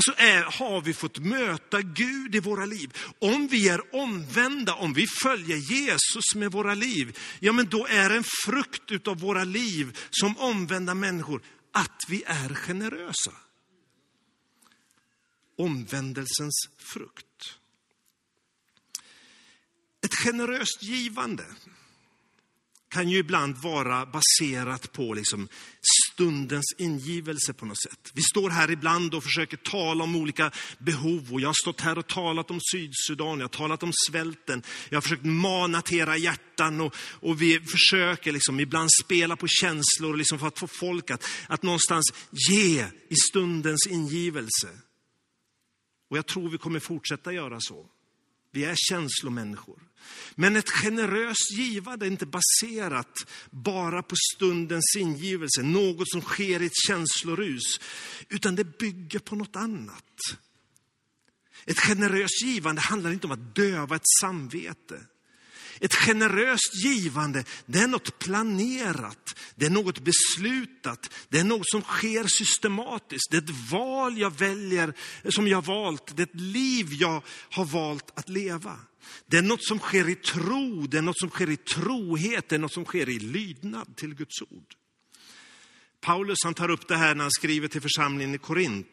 Alltså 0.00 0.22
är, 0.22 0.42
har 0.42 0.80
vi 0.80 0.94
fått 0.94 1.18
möta 1.18 1.80
Gud 1.82 2.34
i 2.34 2.40
våra 2.40 2.64
liv. 2.64 2.96
Om 3.18 3.48
vi 3.48 3.68
är 3.68 3.94
omvända, 3.94 4.74
om 4.74 4.92
vi 4.92 5.06
följer 5.22 5.56
Jesus 5.56 6.34
med 6.34 6.52
våra 6.52 6.74
liv, 6.74 7.18
ja 7.40 7.52
men 7.52 7.68
då 7.68 7.86
är 7.86 8.10
en 8.10 8.24
frukt 8.44 8.90
utav 8.90 9.18
våra 9.18 9.44
liv 9.44 9.98
som 10.10 10.38
omvända 10.38 10.94
människor 10.94 11.42
att 11.72 12.02
vi 12.08 12.22
är 12.26 12.54
generösa. 12.54 13.32
Omvändelsens 15.58 16.68
frukt. 16.78 17.58
Ett 20.04 20.14
generöst 20.14 20.82
givande 20.82 21.44
kan 22.88 23.08
ju 23.08 23.18
ibland 23.18 23.56
vara 23.56 24.06
baserat 24.06 24.92
på 24.92 25.14
liksom 25.14 25.48
stundens 26.20 26.74
ingivelse 26.78 27.52
på 27.52 27.66
något 27.66 27.82
sätt. 27.82 28.10
Vi 28.14 28.22
står 28.22 28.50
här 28.50 28.70
ibland 28.70 29.14
och 29.14 29.22
försöker 29.22 29.56
tala 29.56 30.04
om 30.04 30.16
olika 30.16 30.50
behov. 30.78 31.32
Och 31.32 31.40
jag 31.40 31.48
har 31.48 31.62
stått 31.62 31.80
här 31.80 31.98
och 31.98 32.06
talat 32.06 32.50
om 32.50 32.58
Sydsudan, 32.72 33.38
jag 33.38 33.44
har 33.44 33.48
talat 33.48 33.82
om 33.82 33.92
svälten. 34.08 34.62
Jag 34.88 34.96
har 34.96 35.02
försökt 35.02 35.24
mana 35.24 35.82
till 35.82 35.98
era 35.98 36.16
hjärtan 36.16 36.80
och, 36.80 36.94
och 36.96 37.42
vi 37.42 37.60
försöker 37.60 38.32
liksom 38.32 38.60
ibland 38.60 38.90
spela 39.04 39.36
på 39.36 39.46
känslor 39.48 40.16
liksom 40.16 40.38
för 40.38 40.46
att 40.46 40.58
få 40.58 40.66
folk 40.66 41.10
att, 41.10 41.24
att 41.46 41.62
någonstans 41.62 42.12
ge 42.50 42.86
i 43.08 43.16
stundens 43.30 43.86
ingivelse. 43.86 44.68
Och 46.10 46.18
jag 46.18 46.26
tror 46.26 46.48
vi 46.48 46.58
kommer 46.58 46.80
fortsätta 46.80 47.32
göra 47.32 47.56
så. 47.60 47.86
Vi 48.50 48.64
är 48.64 48.74
känslomänniskor. 48.76 49.78
Men 50.34 50.56
ett 50.56 50.70
generöst 50.70 51.52
givande 51.52 52.06
är 52.06 52.10
inte 52.10 52.26
baserat 52.26 53.30
bara 53.50 54.02
på 54.02 54.14
stundens 54.34 54.96
ingivelse, 54.98 55.62
något 55.62 56.10
som 56.10 56.20
sker 56.20 56.62
i 56.62 56.66
ett 56.66 56.86
känslorus, 56.86 57.80
utan 58.28 58.56
det 58.56 58.78
bygger 58.78 59.18
på 59.18 59.36
något 59.36 59.56
annat. 59.56 60.04
Ett 61.64 61.80
generöst 61.80 62.42
givande 62.42 62.80
handlar 62.80 63.12
inte 63.12 63.26
om 63.26 63.32
att 63.32 63.54
döva 63.54 63.96
ett 63.96 64.08
samvete. 64.20 65.00
Ett 65.80 65.94
generöst 65.94 66.84
givande, 66.84 67.44
det 67.66 67.78
är 67.78 67.86
något 67.86 68.18
planerat, 68.18 69.38
det 69.54 69.66
är 69.66 69.70
något 69.70 69.98
beslutat, 69.98 71.10
det 71.28 71.38
är 71.38 71.44
något 71.44 71.68
som 71.68 71.82
sker 71.82 72.24
systematiskt. 72.26 73.30
Det 73.30 73.36
är 73.36 73.42
ett 73.42 73.70
val 73.70 74.18
jag 74.18 74.38
väljer, 74.38 74.94
som 75.28 75.48
jag 75.48 75.64
valt, 75.64 76.16
det 76.16 76.22
är 76.22 76.26
ett 76.26 76.40
liv 76.40 76.86
jag 76.90 77.22
har 77.50 77.64
valt 77.64 78.12
att 78.14 78.28
leva. 78.28 78.76
Det 79.26 79.36
är 79.36 79.42
något 79.42 79.64
som 79.64 79.78
sker 79.78 80.08
i 80.08 80.14
tro, 80.14 80.86
det 80.86 80.98
är 80.98 81.02
något 81.02 81.18
som 81.18 81.30
sker 81.30 81.50
i 81.50 81.56
trohet, 81.56 82.48
det 82.48 82.54
är 82.54 82.58
något 82.58 82.72
som 82.72 82.84
sker 82.84 83.08
i 83.08 83.18
lydnad 83.18 83.96
till 83.96 84.14
Guds 84.14 84.42
ord. 84.42 84.74
Paulus 86.00 86.38
han 86.44 86.54
tar 86.54 86.70
upp 86.70 86.88
det 86.88 86.96
här 86.96 87.14
när 87.14 87.24
han 87.24 87.30
skriver 87.30 87.68
till 87.68 87.80
församlingen 87.80 88.34
i 88.34 88.38
Korint 88.38 88.92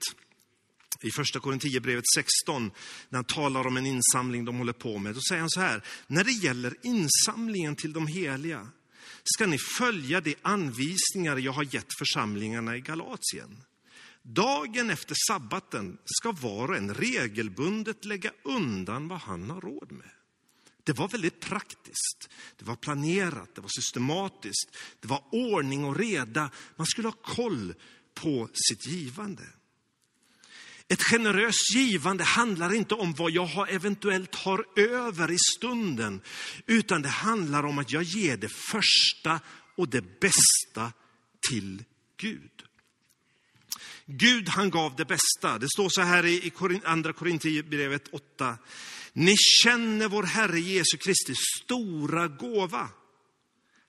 i 1.02 1.12
första 1.12 1.40
Korinthierbrevet 1.40 2.04
16, 2.16 2.72
när 3.10 3.18
han 3.18 3.26
talar 3.26 3.68
om 3.68 3.78
en 3.78 3.86
insamling 3.86 4.46
de 4.46 4.58
håller 4.58 4.74
på 4.74 4.98
med. 4.98 5.16
Då 5.16 5.22
säger 5.30 5.42
han 5.42 5.50
så 5.50 5.60
här, 5.60 5.84
när 6.08 6.24
det 6.24 6.32
gäller 6.32 6.76
insamlingen 6.84 7.76
till 7.76 7.94
de 7.94 8.08
heliga 8.08 8.68
ska 9.24 9.46
ni 9.46 9.58
följa 9.58 10.22
de 10.22 10.36
anvisningar 10.42 11.38
jag 11.38 11.52
har 11.52 11.76
gett 11.76 11.98
församlingarna 12.00 12.78
i 12.78 12.82
Galatien. 12.82 13.64
Dagen 14.22 14.90
efter 14.90 15.16
sabbaten 15.28 15.98
ska 16.06 16.32
var 16.32 16.68
och 16.68 16.78
en 16.78 16.94
regelbundet 16.94 18.06
lägga 18.06 18.32
undan 18.44 19.08
vad 19.08 19.20
han 19.20 19.50
har 19.50 19.62
råd 19.62 19.92
med. 19.92 20.10
Det 20.84 20.94
var 20.94 21.08
väldigt 21.08 21.40
praktiskt, 21.40 22.30
det 22.58 22.66
var 22.66 22.76
planerat, 22.76 23.56
det 23.56 23.62
var 23.62 23.70
systematiskt, 23.70 24.78
det 25.00 25.08
var 25.08 25.24
ordning 25.32 25.86
och 25.86 25.96
reda. 25.98 26.50
Man 26.76 26.88
skulle 26.88 27.08
ha 27.08 27.16
koll 27.22 27.74
på 28.14 28.50
sitt 28.54 28.88
givande. 28.88 29.44
Ett 30.90 31.04
generöst 31.04 31.76
givande 31.76 32.24
handlar 32.24 32.74
inte 32.74 32.96
om 32.96 33.14
vad 33.14 33.32
jag 33.32 33.74
eventuellt 33.74 34.36
har 34.36 34.66
över 34.76 35.32
i 35.32 35.38
stunden, 35.58 36.22
utan 36.66 37.02
det 37.02 37.10
handlar 37.10 37.66
om 37.66 37.80
att 37.80 37.92
jag 37.92 38.04
ger 38.04 38.38
det 38.38 38.52
första 38.72 39.40
och 39.76 39.90
det 39.90 40.20
bästa 40.20 40.92
till 41.50 41.84
Gud. 42.18 42.52
Gud 44.06 44.50
han 44.50 44.70
gav 44.70 44.96
det 44.96 45.06
bästa. 45.06 45.58
Det 45.60 45.70
står 45.70 45.90
så 45.90 46.02
här 46.02 46.26
i 46.26 46.52
andra 46.84 47.14
Korinthierbrevet 47.14 48.08
8. 48.12 48.58
Ni 49.14 49.36
känner 49.64 50.08
vår 50.08 50.24
Herre 50.24 50.60
Jesu 50.60 50.98
Kristi 50.98 51.34
stora 51.36 52.28
gåva. 52.28 52.90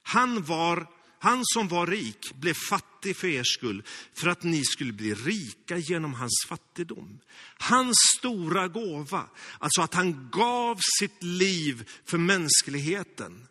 Han 0.03 0.43
var 0.43 0.87
han 1.19 1.41
som 1.43 1.67
var 1.67 1.87
rik 1.87 2.33
blev 2.35 2.53
fattig 2.53 3.17
för 3.17 3.27
er 3.27 3.43
skull, 3.43 3.83
för 4.13 4.27
att 4.27 4.43
ni 4.43 4.63
skulle 4.63 4.93
bli 4.93 5.13
rika 5.13 5.77
genom 5.77 6.13
hans 6.13 6.45
fattigdom. 6.47 7.19
Hans 7.57 7.97
stora 8.17 8.67
gåva, 8.67 9.29
alltså 9.59 9.81
att 9.81 9.93
han 9.93 10.29
gav 10.31 10.79
sitt 10.99 11.23
liv 11.23 11.89
för 12.05 12.17
mänskligheten. 12.17 13.47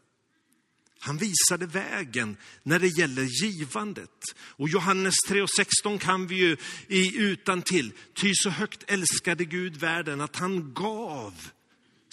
Han 1.01 1.19
visade 1.19 1.67
vägen 1.67 2.37
när 2.63 2.79
det 2.79 2.89
gäller 2.89 3.23
givandet. 3.23 4.25
Och 4.39 4.69
Johannes 4.69 5.15
3.16 5.29 5.99
kan 5.99 6.27
vi 6.27 6.35
ju 6.35 6.57
i 6.87 7.17
utan 7.17 7.63
till. 7.63 7.93
Ty 8.15 8.33
så 8.35 8.51
högt 8.51 8.85
älskade 8.87 9.45
Gud 9.45 9.77
världen 9.77 10.21
att 10.21 10.37
han 10.37 10.75
gav 10.75 11.35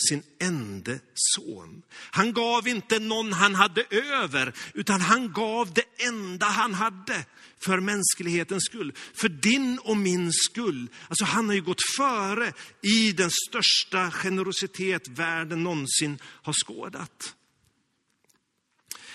sin 0.10 0.24
enda 0.40 1.00
son. 1.14 1.82
Han 1.92 2.34
gav 2.34 2.68
inte 2.68 3.00
någon 3.00 3.34
han 3.34 3.56
hade 3.56 3.84
över, 3.90 4.54
utan 4.74 5.02
han 5.02 5.34
gav 5.34 5.74
det 5.74 6.06
enda 6.08 6.46
han 6.46 6.74
hade 6.74 7.26
för 7.60 7.80
mänsklighetens 7.80 8.66
skull. 8.66 8.94
För 9.14 9.30
din 9.30 9.80
och 9.80 9.98
min 9.98 10.34
skull. 10.34 10.88
Alltså 11.08 11.26
han 11.26 11.48
har 11.48 11.56
ju 11.56 11.62
gått 11.62 11.82
före 11.98 12.54
i 12.82 13.12
den 13.12 13.32
största 13.48 14.12
generositet 14.12 15.08
världen 15.08 15.64
någonsin 15.64 16.20
har 16.24 16.54
skådat. 16.66 17.36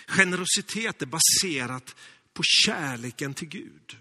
Generositet 0.07 1.03
är 1.03 1.07
baserat 1.07 1.97
på 2.35 2.43
kärleken 2.43 3.35
till 3.35 3.49
Gud. 3.49 3.97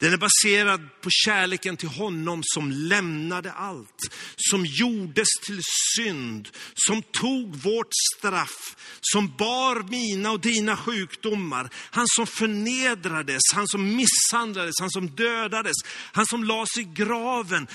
Den 0.00 0.12
är 0.12 0.16
baserad 0.16 1.00
på 1.00 1.08
kärleken 1.10 1.76
till 1.76 1.88
honom 1.88 2.42
som 2.44 2.70
lämnade 2.70 3.52
allt, 3.52 4.14
som 4.36 4.66
gjordes 4.66 5.28
till 5.46 5.60
synd, 5.96 6.48
som 6.74 7.02
tog 7.02 7.56
vårt 7.56 7.88
straff, 8.16 8.76
som 9.00 9.36
bar 9.38 9.90
mina 9.90 10.30
och 10.30 10.40
dina 10.40 10.76
sjukdomar. 10.76 11.70
Han 11.74 12.06
som 12.08 12.26
förnedrades, 12.26 13.42
han 13.54 13.68
som 13.68 13.96
misshandlades, 13.96 14.74
han 14.80 14.90
som 14.90 15.10
dödades, 15.10 15.76
han 16.12 16.26
som 16.26 16.44
lades 16.44 16.78
i 16.78 16.84
graven 16.84 17.66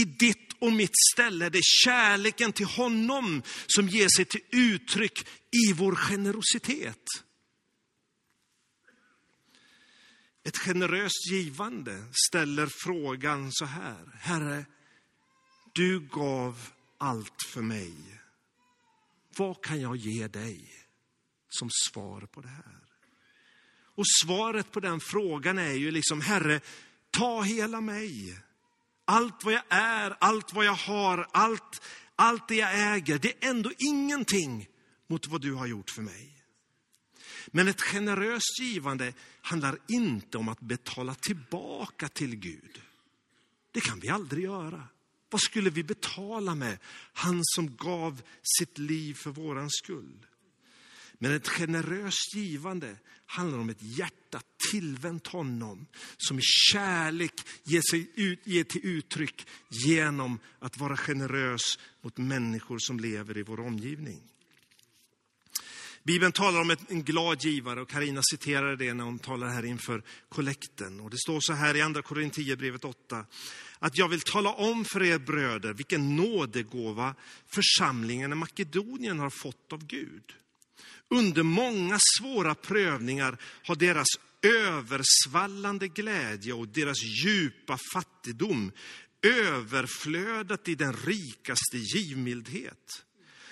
i 0.00 0.04
ditt 0.04 0.48
och 0.58 0.72
mitt 0.72 0.96
ställe. 1.12 1.48
Det 1.48 1.58
är 1.58 1.84
kärleken 1.84 2.52
till 2.52 2.66
honom 2.66 3.42
som 3.66 3.88
ger 3.88 4.08
sig 4.16 4.24
till 4.24 4.40
uttryck 4.52 5.26
i 5.68 5.72
vår 5.72 5.94
generositet. 5.94 7.04
Ett 10.48 10.58
generöst 10.58 11.30
givande 11.30 12.04
ställer 12.28 12.68
frågan 12.84 13.52
så 13.52 13.64
här. 13.64 14.18
Herre, 14.20 14.64
du 15.72 16.00
gav 16.00 16.68
allt 16.98 17.42
för 17.52 17.62
mig. 17.62 17.94
Vad 19.36 19.64
kan 19.64 19.80
jag 19.80 19.96
ge 19.96 20.28
dig 20.28 20.72
som 21.48 21.68
svar 21.70 22.20
på 22.20 22.40
det 22.40 22.48
här? 22.48 22.80
Och 23.94 24.04
svaret 24.24 24.72
på 24.72 24.80
den 24.80 25.00
frågan 25.00 25.58
är 25.58 25.72
ju 25.72 25.90
liksom, 25.90 26.20
Herre, 26.20 26.60
ta 27.10 27.42
hela 27.42 27.80
mig. 27.80 28.38
Allt 29.04 29.44
vad 29.44 29.54
jag 29.54 29.64
är, 29.68 30.16
allt 30.20 30.52
vad 30.52 30.64
jag 30.64 30.74
har, 30.74 31.28
allt, 31.32 31.82
allt 32.16 32.48
det 32.48 32.56
jag 32.56 32.94
äger, 32.94 33.18
det 33.18 33.44
är 33.44 33.50
ändå 33.50 33.70
ingenting 33.78 34.68
mot 35.06 35.26
vad 35.26 35.40
du 35.40 35.54
har 35.54 35.66
gjort 35.66 35.90
för 35.90 36.02
mig. 36.02 36.37
Men 37.52 37.68
ett 37.68 37.80
generöst 37.80 38.60
givande 38.60 39.12
handlar 39.40 39.78
inte 39.88 40.38
om 40.38 40.48
att 40.48 40.60
betala 40.60 41.14
tillbaka 41.14 42.08
till 42.08 42.36
Gud. 42.36 42.80
Det 43.72 43.80
kan 43.80 44.00
vi 44.00 44.08
aldrig 44.08 44.44
göra. 44.44 44.88
Vad 45.30 45.40
skulle 45.40 45.70
vi 45.70 45.84
betala 45.84 46.54
med? 46.54 46.78
Han 47.12 47.40
som 47.44 47.76
gav 47.76 48.22
sitt 48.58 48.78
liv 48.78 49.14
för 49.14 49.30
våran 49.30 49.70
skull. 49.70 50.26
Men 51.18 51.32
ett 51.32 51.48
generöst 51.48 52.34
givande 52.34 52.96
handlar 53.26 53.58
om 53.58 53.70
ett 53.70 53.82
hjärta 53.82 54.40
tillvänt 54.70 55.26
honom, 55.26 55.86
som 56.16 56.38
i 56.38 56.42
kärlek 56.42 57.32
ger, 57.64 57.82
sig 57.90 58.10
ut, 58.14 58.46
ger 58.46 58.64
till 58.64 58.86
uttryck 58.86 59.46
genom 59.68 60.38
att 60.58 60.78
vara 60.78 60.96
generös 60.96 61.78
mot 62.00 62.18
människor 62.18 62.78
som 62.78 63.00
lever 63.00 63.38
i 63.38 63.42
vår 63.42 63.60
omgivning. 63.60 64.20
Bibeln 66.08 66.32
talar 66.32 66.60
om 66.60 66.76
en 66.88 67.02
glad 67.02 67.44
givare 67.44 67.80
och 67.80 67.90
Karina 67.90 68.20
citerade 68.30 68.76
det 68.76 68.94
när 68.94 69.04
hon 69.04 69.18
talar 69.18 69.48
här 69.48 69.64
inför 69.64 70.02
kollekten. 70.28 71.00
Och 71.00 71.10
det 71.10 71.18
står 71.18 71.40
så 71.40 71.52
här 71.52 71.76
i 71.76 71.80
andra 71.80 72.02
Korinthierbrevet 72.02 72.84
8. 72.84 73.24
Att 73.78 73.98
jag 73.98 74.08
vill 74.08 74.20
tala 74.20 74.52
om 74.52 74.84
för 74.84 75.02
er 75.02 75.18
bröder 75.18 75.72
vilken 75.72 76.16
nådegåva 76.16 77.14
församlingen 77.46 78.32
i 78.32 78.34
Makedonien 78.34 79.18
har 79.18 79.30
fått 79.30 79.72
av 79.72 79.86
Gud. 79.86 80.22
Under 81.08 81.42
många 81.42 81.98
svåra 82.18 82.54
prövningar 82.54 83.38
har 83.64 83.76
deras 83.76 84.08
översvallande 84.42 85.88
glädje 85.88 86.52
och 86.52 86.68
deras 86.68 87.02
djupa 87.24 87.78
fattigdom 87.92 88.72
överflödat 89.22 90.68
i 90.68 90.74
den 90.74 90.92
rikaste 90.92 91.78
givmildhet. 91.78 93.04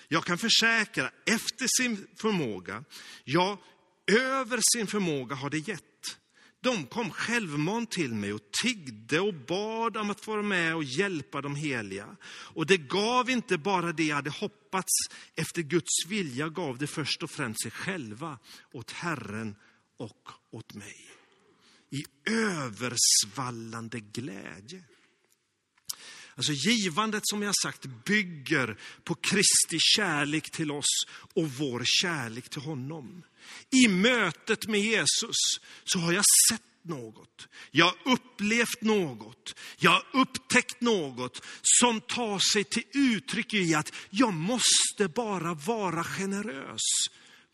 Jag 0.09 0.25
kan 0.25 0.39
försäkra, 0.39 1.11
efter 1.27 1.67
sin 1.79 2.07
förmåga, 2.17 2.85
ja, 3.25 3.59
över 4.07 4.61
sin 4.77 4.87
förmåga 4.87 5.37
har 5.37 5.51
det 5.51 5.69
gett. 5.69 5.83
De 6.61 6.87
kom 6.87 7.11
självmant 7.11 7.91
till 7.91 8.15
mig 8.15 8.33
och 8.33 8.51
tiggde 8.63 9.21
och 9.21 9.35
bad 9.35 9.97
om 9.97 10.11
att 10.11 10.21
få 10.21 10.31
vara 10.31 10.43
med 10.43 10.75
och 10.75 10.85
hjälpa 10.85 11.41
de 11.41 11.57
heliga. 11.57 12.17
Och 12.29 12.67
det 12.67 12.77
gav 12.77 13.31
inte 13.31 13.59
bara 13.59 13.93
det 13.93 14.05
jag 14.05 14.17
hade 14.17 14.31
hoppats, 14.31 14.93
efter 15.35 15.63
Guds 15.63 16.07
vilja 16.09 16.49
gav 16.49 16.79
det 16.79 16.87
först 16.87 17.23
och 17.23 17.31
främst 17.31 17.63
sig 17.63 17.71
själva 17.71 18.39
åt 18.73 18.91
Herren 18.91 19.57
och 19.97 20.29
åt 20.51 20.75
mig. 20.75 21.11
I 21.91 22.05
översvallande 22.31 24.01
glädje. 24.01 24.85
Alltså 26.37 26.53
givandet 26.53 27.23
som 27.25 27.43
jag 27.43 27.55
sagt 27.63 27.87
bygger 28.05 28.79
på 29.05 29.15
Kristi 29.15 29.79
kärlek 29.79 30.51
till 30.51 30.71
oss 30.71 31.05
och 31.35 31.51
vår 31.51 31.83
kärlek 31.85 32.49
till 32.49 32.63
honom. 32.63 33.23
I 33.71 33.89
mötet 33.89 34.67
med 34.67 34.81
Jesus 34.81 35.37
så 35.85 35.99
har 35.99 36.13
jag 36.13 36.25
sett 36.51 36.63
något. 36.83 37.49
Jag 37.71 37.85
har 37.85 38.13
upplevt 38.13 38.83
något. 38.83 39.55
Jag 39.77 39.91
har 39.91 40.07
upptäckt 40.13 40.81
något 40.81 41.43
som 41.63 42.01
tar 42.01 42.39
sig 42.53 42.65
till 42.65 42.85
uttryck 42.95 43.55
i 43.55 43.75
att 43.75 43.93
jag 44.11 44.33
måste 44.33 45.09
bara 45.15 45.55
vara 45.55 46.05
generös 46.05 46.83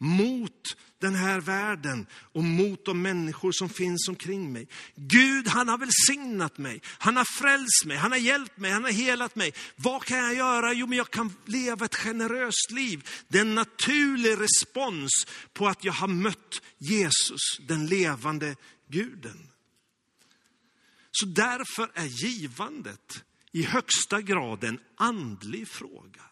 mot 0.02 0.76
den 0.98 1.14
här 1.14 1.40
världen 1.40 2.06
och 2.12 2.44
mot 2.44 2.84
de 2.84 3.02
människor 3.02 3.52
som 3.52 3.68
finns 3.68 4.08
omkring 4.08 4.52
mig. 4.52 4.68
Gud, 4.94 5.48
han 5.48 5.68
har 5.68 5.78
välsignat 5.78 6.58
mig. 6.58 6.82
Han 6.84 7.16
har 7.16 7.24
frälst 7.24 7.84
mig, 7.84 7.96
han 7.96 8.10
har 8.10 8.18
hjälpt 8.18 8.58
mig, 8.58 8.70
han 8.70 8.84
har 8.84 8.90
helat 8.90 9.36
mig. 9.36 9.54
Vad 9.76 10.04
kan 10.04 10.18
jag 10.18 10.34
göra? 10.34 10.72
Jo, 10.72 10.86
men 10.86 10.98
jag 10.98 11.10
kan 11.10 11.32
leva 11.44 11.84
ett 11.84 11.94
generöst 11.94 12.70
liv. 12.70 13.08
Det 13.28 13.38
är 13.38 13.42
en 13.42 13.54
naturlig 13.54 14.40
respons 14.40 15.26
på 15.52 15.68
att 15.68 15.84
jag 15.84 15.92
har 15.92 16.08
mött 16.08 16.62
Jesus, 16.78 17.58
den 17.68 17.86
levande 17.86 18.56
guden. 18.88 19.48
Så 21.10 21.26
därför 21.26 21.90
är 21.94 22.06
givandet 22.06 23.24
i 23.52 23.62
högsta 23.62 24.20
grad 24.20 24.64
en 24.64 24.80
andlig 24.96 25.68
fråga. 25.68 26.22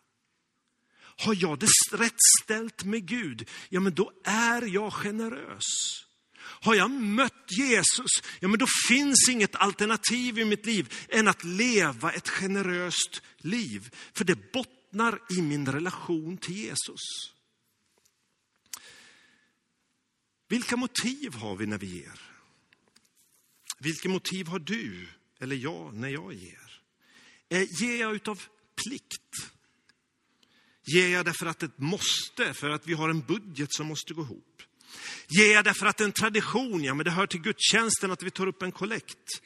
Har 1.21 1.37
jag 1.41 1.59
det 1.59 1.69
rätt 1.93 2.21
ställt 2.43 2.85
med 2.85 3.07
Gud, 3.07 3.49
ja 3.69 3.81
men 3.81 3.95
då 3.95 4.13
är 4.25 4.63
jag 4.63 4.93
generös. 4.93 5.65
Har 6.39 6.75
jag 6.75 6.91
mött 6.91 7.47
Jesus, 7.51 8.11
ja 8.41 8.49
men 8.49 8.59
då 8.59 8.67
finns 8.89 9.29
inget 9.31 9.57
alternativ 9.57 10.39
i 10.39 10.45
mitt 10.45 10.67
liv 10.67 10.95
än 11.09 11.29
att 11.29 11.45
leva 11.45 12.13
ett 12.13 12.29
generöst 12.29 13.23
liv. 13.37 13.95
För 14.13 14.25
det 14.25 14.53
bottnar 14.53 15.19
i 15.39 15.43
min 15.43 15.73
relation 15.73 16.37
till 16.37 16.57
Jesus. 16.57 17.01
Vilka 20.49 20.77
motiv 20.77 21.35
har 21.35 21.57
vi 21.57 21.67
när 21.67 21.79
vi 21.79 21.87
ger? 21.87 22.21
Vilka 23.79 24.09
motiv 24.09 24.47
har 24.47 24.59
du 24.59 25.09
eller 25.41 25.57
jag 25.57 25.95
när 25.95 26.09
jag 26.09 26.33
ger? 26.33 26.83
Eh, 27.49 27.83
ger 27.83 28.01
jag 28.01 28.15
utav 28.15 28.43
plikt? 28.85 29.60
Ger 30.85 31.09
jag 31.09 31.25
därför 31.25 31.47
att 31.47 31.59
det 31.59 31.79
måste, 31.79 32.55
för 32.55 32.71
att 32.71 32.87
vi 32.87 32.95
har 32.95 33.09
en 33.09 33.21
budget 33.21 33.69
som 33.73 33.87
måste 33.87 34.15
gå 34.15 34.23
ihop? 34.23 34.63
Ger 35.29 35.53
jag 35.53 35.65
därför 35.65 35.87
att 35.87 35.97
det 35.97 36.05
är 36.05 36.07
en 36.07 36.13
tradition, 36.13 36.85
ja 36.85 36.95
men 36.95 37.05
det 37.05 37.11
hör 37.11 37.27
till 37.27 37.41
gudstjänsten 37.41 38.11
att 38.11 38.23
vi 38.23 38.31
tar 38.31 38.47
upp 38.47 38.63
en 38.63 38.73
kollekt. 38.73 39.43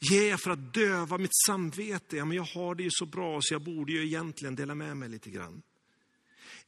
Ger 0.00 0.30
jag 0.30 0.40
för 0.40 0.50
att 0.50 0.74
döva 0.74 1.18
mitt 1.18 1.36
samvete, 1.46 2.16
ja 2.16 2.24
men 2.24 2.36
jag 2.36 2.44
har 2.44 2.74
det 2.74 2.82
ju 2.82 2.90
så 2.92 3.06
bra 3.06 3.38
så 3.42 3.54
jag 3.54 3.62
borde 3.62 3.92
ju 3.92 4.06
egentligen 4.06 4.56
dela 4.56 4.74
med 4.74 4.96
mig 4.96 5.08
lite 5.08 5.30
grann. 5.30 5.62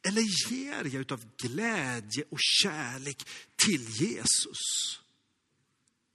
Eller 0.03 0.23
ger 0.51 0.85
jag 0.85 0.95
utav 0.95 1.25
glädje 1.43 2.25
och 2.31 2.39
kärlek 2.41 3.29
till 3.67 3.87
Jesus? 3.89 4.61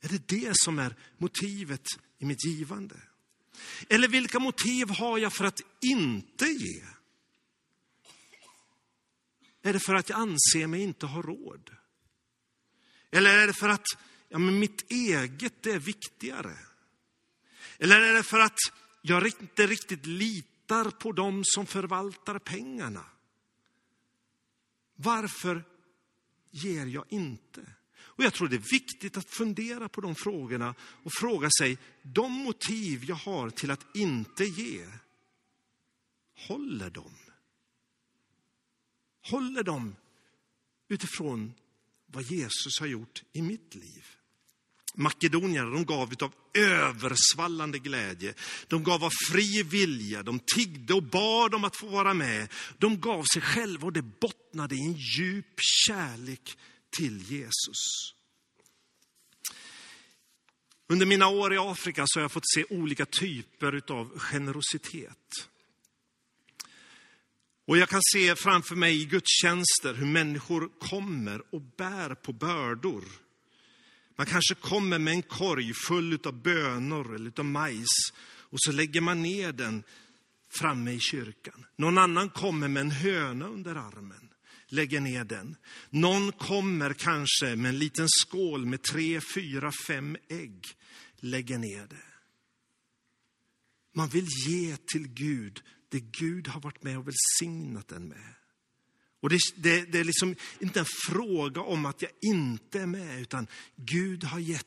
Är 0.01 0.09
det 0.09 0.27
det 0.27 0.51
som 0.53 0.79
är 0.79 0.95
motivet 1.17 1.85
i 2.19 2.25
mitt 2.25 2.45
givande? 2.45 2.95
Eller 3.89 4.07
vilka 4.07 4.39
motiv 4.39 4.89
har 4.89 5.17
jag 5.17 5.33
för 5.33 5.45
att 5.45 5.61
inte 5.81 6.45
ge? 6.45 6.83
Är 9.65 9.73
det 9.73 9.79
för 9.79 9.95
att 9.95 10.09
jag 10.09 10.19
anser 10.19 10.67
mig 10.67 10.81
inte 10.81 11.05
ha 11.05 11.21
råd? 11.21 11.69
Eller 13.11 13.37
är 13.37 13.47
det 13.47 13.53
för 13.53 13.69
att 13.69 13.85
ja, 14.29 14.37
men 14.37 14.59
mitt 14.59 14.91
eget 14.91 15.65
är 15.65 15.79
viktigare? 15.79 16.57
Eller 17.77 18.01
är 18.01 18.13
det 18.13 18.23
för 18.23 18.39
att 18.39 18.57
jag 19.01 19.27
inte 19.27 19.67
riktigt 19.67 20.05
litar 20.05 20.89
på 20.89 21.11
dem 21.11 21.41
som 21.45 21.65
förvaltar 21.65 22.39
pengarna? 22.39 23.05
Varför 24.95 25.63
ger 26.51 26.85
jag 26.85 27.05
inte? 27.09 27.65
Och 27.97 28.23
jag 28.23 28.33
tror 28.33 28.47
det 28.47 28.55
är 28.55 28.71
viktigt 28.71 29.17
att 29.17 29.29
fundera 29.29 29.89
på 29.89 30.01
de 30.01 30.15
frågorna 30.15 30.75
och 31.03 31.11
fråga 31.19 31.49
sig, 31.59 31.77
de 32.01 32.31
motiv 32.31 33.03
jag 33.03 33.15
har 33.15 33.49
till 33.49 33.71
att 33.71 33.95
inte 33.95 34.43
ge, 34.43 34.85
håller 36.47 36.89
de? 36.89 37.11
Håller 39.29 39.63
de 39.63 39.95
utifrån 40.89 41.53
vad 42.05 42.23
Jesus 42.23 42.79
har 42.79 42.87
gjort 42.87 43.23
i 43.33 43.41
mitt 43.41 43.75
liv? 43.75 44.05
Makedonierna, 44.93 45.69
de 45.69 45.85
gav 45.85 46.13
av 46.21 46.33
översvallande 46.53 47.79
glädje. 47.79 48.33
De 48.67 48.83
gav 48.83 49.03
av 49.03 49.11
fri 49.31 49.63
vilja, 49.63 50.23
de 50.23 50.39
tiggde 50.39 50.93
och 50.93 51.03
bad 51.03 51.55
om 51.55 51.63
att 51.63 51.75
få 51.75 51.87
vara 51.87 52.13
med. 52.13 52.53
De 52.77 52.99
gav 52.99 53.23
sig 53.33 53.41
själva 53.41 53.85
och 53.85 53.93
det 53.93 54.01
bottnade 54.01 54.75
i 54.75 54.79
en 54.79 54.93
djup 54.93 55.59
kärlek 55.87 56.57
till 56.97 57.31
Jesus. 57.31 58.13
Under 60.87 61.05
mina 61.05 61.27
år 61.27 61.53
i 61.53 61.57
Afrika 61.57 62.03
så 62.07 62.19
har 62.19 62.23
jag 62.23 62.31
fått 62.31 62.49
se 62.55 62.65
olika 62.69 63.05
typer 63.05 63.91
av 63.91 64.19
generositet. 64.19 65.49
Och 67.67 67.77
jag 67.77 67.89
kan 67.89 68.01
se 68.13 68.35
framför 68.35 68.75
mig 68.75 69.01
i 69.01 69.05
gudstjänster 69.05 69.93
hur 69.93 70.05
människor 70.05 70.69
kommer 70.79 71.55
och 71.55 71.61
bär 71.61 72.15
på 72.15 72.33
bördor. 72.33 73.03
Man 74.15 74.27
kanske 74.27 74.55
kommer 74.55 74.99
med 74.99 75.13
en 75.13 75.23
korg 75.23 75.73
full 75.87 76.19
av 76.25 76.41
bönor 76.41 77.15
eller 77.15 77.39
av 77.39 77.45
majs 77.45 78.13
och 78.55 78.57
så 78.61 78.71
lägger 78.71 79.01
man 79.01 79.21
ner 79.21 79.51
den 79.51 79.83
framme 80.59 80.91
i 80.91 80.99
kyrkan. 80.99 81.65
Någon 81.75 81.97
annan 81.97 82.29
kommer 82.29 82.67
med 82.67 82.81
en 82.81 82.91
höna 82.91 83.47
under 83.47 83.75
armen, 83.75 84.29
lägger 84.67 84.99
ner 84.99 85.23
den. 85.23 85.55
Någon 85.89 86.31
kommer 86.31 86.93
kanske 86.93 87.55
med 87.55 87.69
en 87.69 87.79
liten 87.79 88.07
skål 88.09 88.65
med 88.65 88.83
tre, 88.83 89.21
fyra, 89.35 89.71
fem 89.87 90.17
ägg, 90.29 90.65
lägger 91.19 91.57
ner 91.57 91.87
det. 91.87 92.05
Man 93.93 94.09
vill 94.09 94.27
ge 94.47 94.77
till 94.77 95.07
Gud 95.07 95.61
det 95.89 95.99
Gud 95.99 96.47
har 96.47 96.61
varit 96.61 96.83
med 96.83 96.97
och 96.97 97.07
välsignat 97.07 97.91
en 97.91 98.07
med. 98.07 98.33
Och 99.21 99.29
det, 99.29 99.39
det, 99.55 99.85
det, 99.91 99.99
är 99.99 100.03
liksom 100.03 100.35
inte 100.59 100.79
en 100.79 100.85
fråga 100.85 101.61
om 101.61 101.85
att 101.85 102.01
jag 102.01 102.11
inte 102.21 102.81
är 102.81 102.85
med, 102.85 103.21
utan 103.21 103.47
Gud 103.75 104.23
har 104.23 104.39
gett 104.39 104.65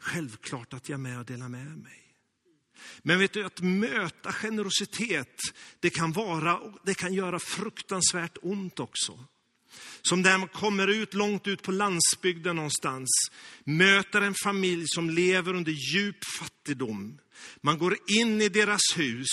självklart 0.00 0.72
att 0.72 0.88
jag 0.88 0.96
är 0.96 1.02
med 1.02 1.18
och 1.18 1.24
delar 1.24 1.48
med 1.48 1.78
mig. 1.78 2.04
Men 3.02 3.18
vet 3.18 3.32
du, 3.32 3.44
att 3.44 3.60
möta 3.60 4.32
generositet, 4.32 5.40
det 5.80 5.90
kan, 5.90 6.12
vara, 6.12 6.60
det 6.84 6.94
kan 6.94 7.14
göra 7.14 7.38
fruktansvärt 7.38 8.38
ont 8.42 8.80
också. 8.80 9.24
Som 10.08 10.22
där 10.22 10.38
man 10.38 10.48
kommer 10.48 10.88
ut 10.88 11.14
långt 11.14 11.46
ut 11.46 11.62
på 11.62 11.72
landsbygden 11.72 12.56
någonstans, 12.56 13.08
möter 13.64 14.20
en 14.20 14.34
familj 14.44 14.84
som 14.86 15.10
lever 15.10 15.54
under 15.54 15.72
djup 15.72 16.24
fattigdom. 16.38 17.18
Man 17.60 17.78
går 17.78 17.96
in 18.20 18.42
i 18.42 18.48
deras 18.48 18.80
hus, 18.96 19.26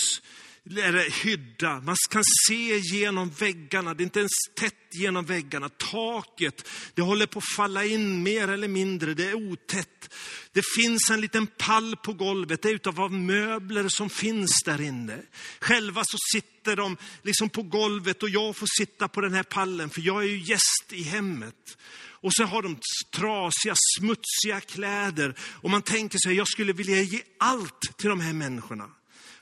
eller 0.70 1.24
hydda. 1.24 1.80
Man 1.80 1.96
kan 2.10 2.22
se 2.48 2.78
genom 2.78 3.30
väggarna, 3.30 3.94
det 3.94 4.02
är 4.02 4.04
inte 4.04 4.18
ens 4.18 4.32
tätt 4.54 4.74
genom 4.92 5.24
väggarna. 5.24 5.68
Taket, 5.68 6.68
det 6.94 7.02
håller 7.02 7.26
på 7.26 7.38
att 7.38 7.54
falla 7.56 7.84
in 7.84 8.22
mer 8.22 8.48
eller 8.48 8.68
mindre, 8.68 9.14
det 9.14 9.24
är 9.24 9.34
otätt. 9.34 10.14
Det 10.52 10.62
finns 10.76 11.10
en 11.10 11.20
liten 11.20 11.46
pall 11.46 11.96
på 11.96 12.12
golvet, 12.12 12.62
det 12.62 12.68
är 12.68 12.74
utav 12.74 13.12
möbler 13.12 13.88
som 13.88 14.10
finns 14.10 14.62
där 14.64 14.80
inne. 14.80 15.18
Själva 15.60 16.02
så 16.04 16.16
sitter 16.32 16.76
de 16.76 16.96
liksom 17.22 17.48
på 17.48 17.62
golvet 17.62 18.22
och 18.22 18.30
jag 18.30 18.56
får 18.56 18.68
sitta 18.78 19.08
på 19.08 19.20
den 19.20 19.34
här 19.34 19.42
pallen, 19.42 19.90
för 19.90 20.00
jag 20.00 20.22
är 20.22 20.28
ju 20.28 20.38
gäst 20.38 20.92
i 20.92 21.02
hemmet. 21.02 21.78
Och 22.26 22.34
så 22.34 22.44
har 22.44 22.62
de 22.62 22.78
trasiga, 23.14 23.74
smutsiga 23.98 24.60
kläder. 24.60 25.34
Och 25.40 25.70
man 25.70 25.82
tänker 25.82 26.18
sig, 26.18 26.34
jag 26.34 26.48
skulle 26.48 26.72
vilja 26.72 27.02
ge 27.02 27.22
allt 27.38 27.80
till 27.96 28.08
de 28.08 28.20
här 28.20 28.32
människorna. 28.32 28.90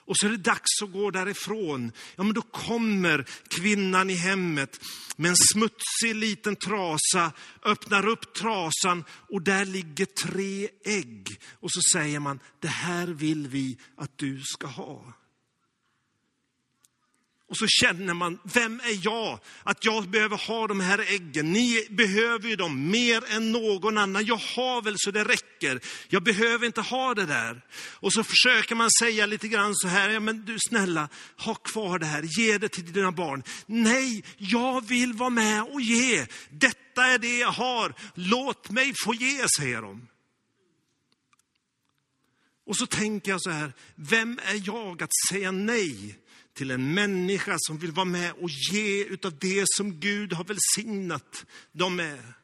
Och 0.06 0.16
så 0.16 0.26
är 0.26 0.30
det 0.30 0.36
dags 0.36 0.82
att 0.82 0.92
gå 0.92 1.10
därifrån. 1.10 1.92
Ja, 2.16 2.22
men 2.22 2.34
då 2.34 2.42
kommer 2.42 3.26
kvinnan 3.48 4.10
i 4.10 4.14
hemmet 4.14 4.80
med 5.16 5.28
en 5.28 5.36
smutsig 5.36 6.14
liten 6.14 6.56
trasa, 6.56 7.32
öppnar 7.64 8.06
upp 8.06 8.34
trasan 8.34 9.04
och 9.08 9.42
där 9.42 9.64
ligger 9.64 10.06
tre 10.06 10.68
ägg. 10.84 11.28
Och 11.60 11.72
så 11.72 11.80
säger 11.92 12.20
man, 12.20 12.40
det 12.60 12.68
här 12.68 13.06
vill 13.06 13.48
vi 13.48 13.78
att 13.96 14.18
du 14.18 14.40
ska 14.44 14.66
ha. 14.66 15.14
Och 17.54 17.58
så 17.58 17.66
känner 17.66 18.14
man, 18.14 18.38
vem 18.42 18.80
är 18.80 19.04
jag? 19.04 19.38
Att 19.62 19.84
jag 19.84 20.08
behöver 20.08 20.36
ha 20.36 20.66
de 20.66 20.80
här 20.80 20.98
äggen. 20.98 21.52
Ni 21.52 21.86
behöver 21.90 22.48
ju 22.48 22.56
dem 22.56 22.90
mer 22.90 23.24
än 23.30 23.52
någon 23.52 23.98
annan. 23.98 24.26
Jag 24.26 24.36
har 24.36 24.82
väl 24.82 24.94
så 24.98 25.10
det 25.10 25.24
räcker. 25.24 25.80
Jag 26.08 26.22
behöver 26.22 26.66
inte 26.66 26.80
ha 26.80 27.14
det 27.14 27.26
där. 27.26 27.62
Och 27.76 28.12
så 28.12 28.24
försöker 28.24 28.74
man 28.74 28.90
säga 29.00 29.26
lite 29.26 29.48
grann 29.48 29.72
så 29.74 29.88
här, 29.88 30.10
ja 30.10 30.20
men 30.20 30.44
du 30.44 30.56
snälla, 30.68 31.08
ha 31.36 31.54
kvar 31.54 31.98
det 31.98 32.06
här, 32.06 32.22
ge 32.38 32.58
det 32.58 32.68
till 32.68 32.92
dina 32.92 33.12
barn. 33.12 33.42
Nej, 33.66 34.24
jag 34.38 34.88
vill 34.88 35.12
vara 35.12 35.30
med 35.30 35.62
och 35.62 35.80
ge. 35.80 36.26
Detta 36.50 37.06
är 37.06 37.18
det 37.18 37.38
jag 37.38 37.52
har. 37.52 37.94
Låt 38.14 38.70
mig 38.70 38.92
få 39.04 39.14
ge, 39.14 39.48
säger 39.58 39.82
de. 39.82 40.08
Och 42.66 42.76
så 42.76 42.86
tänker 42.86 43.30
jag 43.30 43.42
så 43.42 43.50
här, 43.50 43.72
vem 43.94 44.40
är 44.44 44.62
jag 44.66 45.02
att 45.02 45.10
säga 45.30 45.50
nej 45.50 46.18
till 46.54 46.70
en 46.70 46.94
människa 46.94 47.56
som 47.58 47.78
vill 47.78 47.92
vara 47.92 48.04
med 48.04 48.32
och 48.32 48.50
ge 48.50 49.04
utav 49.04 49.38
det 49.38 49.64
som 49.66 50.00
Gud 50.00 50.32
har 50.32 50.44
välsignat 50.44 51.46
dem 51.72 51.96
med. 51.96 52.34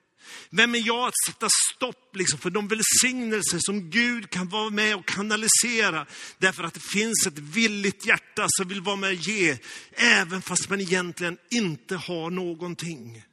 Vem 0.50 0.74
är 0.74 0.86
jag 0.86 1.08
att 1.08 1.14
sätta 1.26 1.48
stopp 1.74 2.16
liksom 2.16 2.38
för 2.38 2.50
de 2.50 2.68
välsignelser 2.68 3.58
som 3.60 3.90
Gud 3.90 4.30
kan 4.30 4.48
vara 4.48 4.70
med 4.70 4.96
och 4.96 5.06
kanalisera. 5.06 6.06
Därför 6.38 6.64
att 6.64 6.74
det 6.74 6.80
finns 6.80 7.26
ett 7.26 7.38
villigt 7.38 8.06
hjärta 8.06 8.46
som 8.48 8.68
vill 8.68 8.80
vara 8.80 8.96
med 8.96 9.10
och 9.10 9.14
ge, 9.14 9.58
även 9.92 10.42
fast 10.42 10.70
man 10.70 10.80
egentligen 10.80 11.38
inte 11.50 11.96
har 11.96 12.30
någonting. 12.30 13.24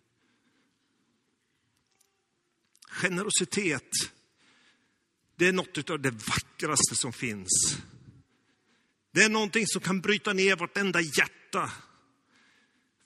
Generositet, 2.89 3.91
det 5.35 5.47
är 5.47 5.51
något 5.51 5.89
av 5.89 5.99
det 5.99 6.11
vackraste 6.11 6.95
som 6.95 7.13
finns. 7.13 7.77
Det 9.17 9.23
är 9.23 9.30
någonting 9.30 9.67
som 9.67 9.82
kan 9.82 10.01
bryta 10.01 10.34
ner 10.34 10.56
vartenda 10.56 11.01
hjärta. 11.01 11.71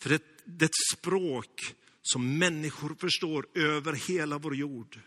För 0.02 0.10
det, 0.10 0.24
det 0.46 0.66
är 0.66 0.68
ett 0.68 0.98
språk 0.98 1.76
som 2.02 2.38
människor 2.38 2.96
förstår 3.00 3.46
över 3.56 3.94
hela 3.94 4.38
vår 4.38 4.56
jord. 4.56 5.00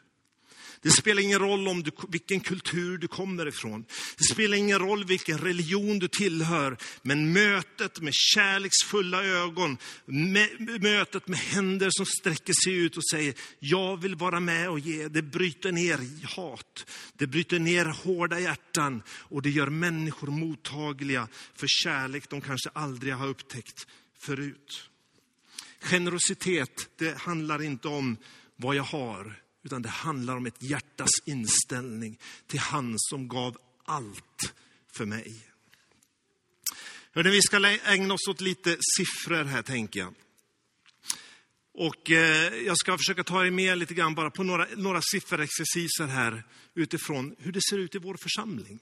Det 0.85 0.91
spelar 0.91 1.23
ingen 1.23 1.39
roll 1.39 1.69
om 1.69 1.83
du, 1.83 1.91
vilken 2.09 2.41
kultur 2.41 2.99
du 2.99 3.09
kommer 3.09 3.49
ifrån. 3.49 3.85
Det 4.19 4.25
spelar 4.25 4.57
ingen 4.57 4.79
roll 4.79 5.05
vilken 5.05 5.39
religion 5.39 5.99
du 5.99 6.09
tillhör. 6.09 6.77
Men 7.03 7.33
mötet 7.33 8.01
med 8.01 8.15
kärleksfulla 8.15 9.25
ögon, 9.25 9.79
mötet 10.81 11.29
med 11.29 11.39
händer 11.39 11.89
som 11.91 12.07
sträcker 12.07 12.53
sig 12.65 12.75
ut 12.75 12.97
och 12.97 13.09
säger, 13.11 13.35
jag 13.59 13.97
vill 13.97 14.15
vara 14.15 14.41
med 14.41 14.71
och 14.71 14.79
ge. 14.79 15.09
Det 15.09 15.23
bryter 15.23 15.73
ner 15.73 16.27
hat. 16.37 16.87
Det 17.17 17.27
bryter 17.27 17.59
ner 17.59 17.85
hårda 17.85 18.41
hjärtan 18.41 19.03
och 19.09 19.43
det 19.43 19.51
gör 19.51 19.69
människor 19.69 20.29
mottagliga 20.29 21.29
för 21.55 21.67
kärlek 21.69 22.31
de 22.31 22.41
kanske 22.41 22.71
aldrig 22.73 23.15
har 23.15 23.29
upptäckt 23.29 23.87
förut. 24.19 24.89
Generositet, 25.81 26.89
det 26.99 27.19
handlar 27.19 27.63
inte 27.63 27.89
om 27.89 28.17
vad 28.57 28.77
jag 28.77 28.83
har, 28.83 29.44
utan 29.65 29.83
det 29.83 29.89
handlar 29.89 30.37
om 30.37 30.47
ett 30.47 30.63
hjärtas 30.63 31.11
inställning 31.25 32.19
till 32.47 32.59
han 32.59 32.95
som 32.99 33.29
gav 33.29 33.59
allt 33.85 34.55
för 34.97 35.05
mig. 35.05 35.47
Hörde, 37.13 37.31
vi 37.31 37.43
ska 37.43 37.79
ägna 37.85 38.15
oss 38.15 38.29
åt 38.29 38.41
lite 38.41 38.77
siffror 38.97 39.45
här, 39.45 39.63
tänker 39.63 40.01
jag. 40.01 40.15
Och 41.75 42.11
eh, 42.11 42.55
jag 42.55 42.79
ska 42.79 42.99
försöka 42.99 43.25
ta 43.25 43.47
er 43.47 43.51
med 43.51 43.79
lite 43.79 43.95
grann 43.95 44.15
bara 44.15 44.31
på 44.31 44.43
några, 44.43 44.67
några 44.77 45.01
sifferexerciser 45.03 46.07
här 46.07 46.45
utifrån 46.75 47.37
hur 47.39 47.53
det 47.53 47.61
ser 47.71 47.79
ut 47.79 47.95
i 47.95 47.99
vår 47.99 48.17
församling. 48.17 48.79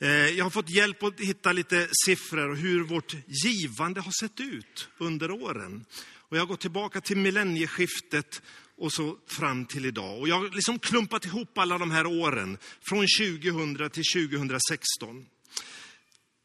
Eh, 0.00 0.08
jag 0.08 0.44
har 0.44 0.50
fått 0.50 0.70
hjälp 0.70 1.02
att 1.02 1.20
hitta 1.20 1.52
lite 1.52 1.88
siffror 2.06 2.48
och 2.50 2.56
hur 2.56 2.84
vårt 2.84 3.14
givande 3.26 4.00
har 4.00 4.12
sett 4.20 4.40
ut 4.40 4.88
under 4.98 5.30
åren. 5.30 5.84
Och 6.30 6.36
jag 6.36 6.48
gått 6.48 6.60
tillbaka 6.60 7.00
till 7.00 7.16
millennieskiftet 7.16 8.42
och 8.80 8.92
så 8.92 9.16
fram 9.26 9.66
till 9.66 9.86
idag. 9.86 10.18
Och 10.18 10.28
jag 10.28 10.40
har 10.40 10.48
liksom 10.48 10.78
klumpat 10.78 11.24
ihop 11.24 11.58
alla 11.58 11.78
de 11.78 11.90
här 11.90 12.06
åren, 12.06 12.58
från 12.82 13.06
2000 13.18 13.90
till 13.90 14.28
2016. 14.28 15.26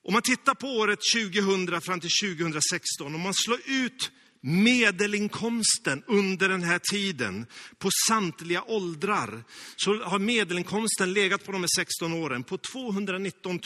Om 0.07 0.13
man 0.13 0.21
tittar 0.21 0.55
på 0.55 0.67
året 0.67 0.99
2000 1.15 1.81
fram 1.81 1.99
till 1.99 2.37
2016, 2.37 3.15
om 3.15 3.21
man 3.21 3.33
slår 3.33 3.59
ut 3.65 4.11
medelinkomsten 4.41 6.03
under 6.07 6.49
den 6.49 6.63
här 6.63 6.79
tiden 6.91 7.45
på 7.77 7.89
samtliga 8.07 8.63
åldrar, 8.63 9.43
så 9.75 10.03
har 10.03 10.19
medelinkomsten 10.19 11.13
legat 11.13 11.45
på 11.45 11.51
de 11.51 11.61
här 11.61 11.69
16 11.75 12.13
åren 12.13 12.43
på 12.43 12.57
219 12.57 13.59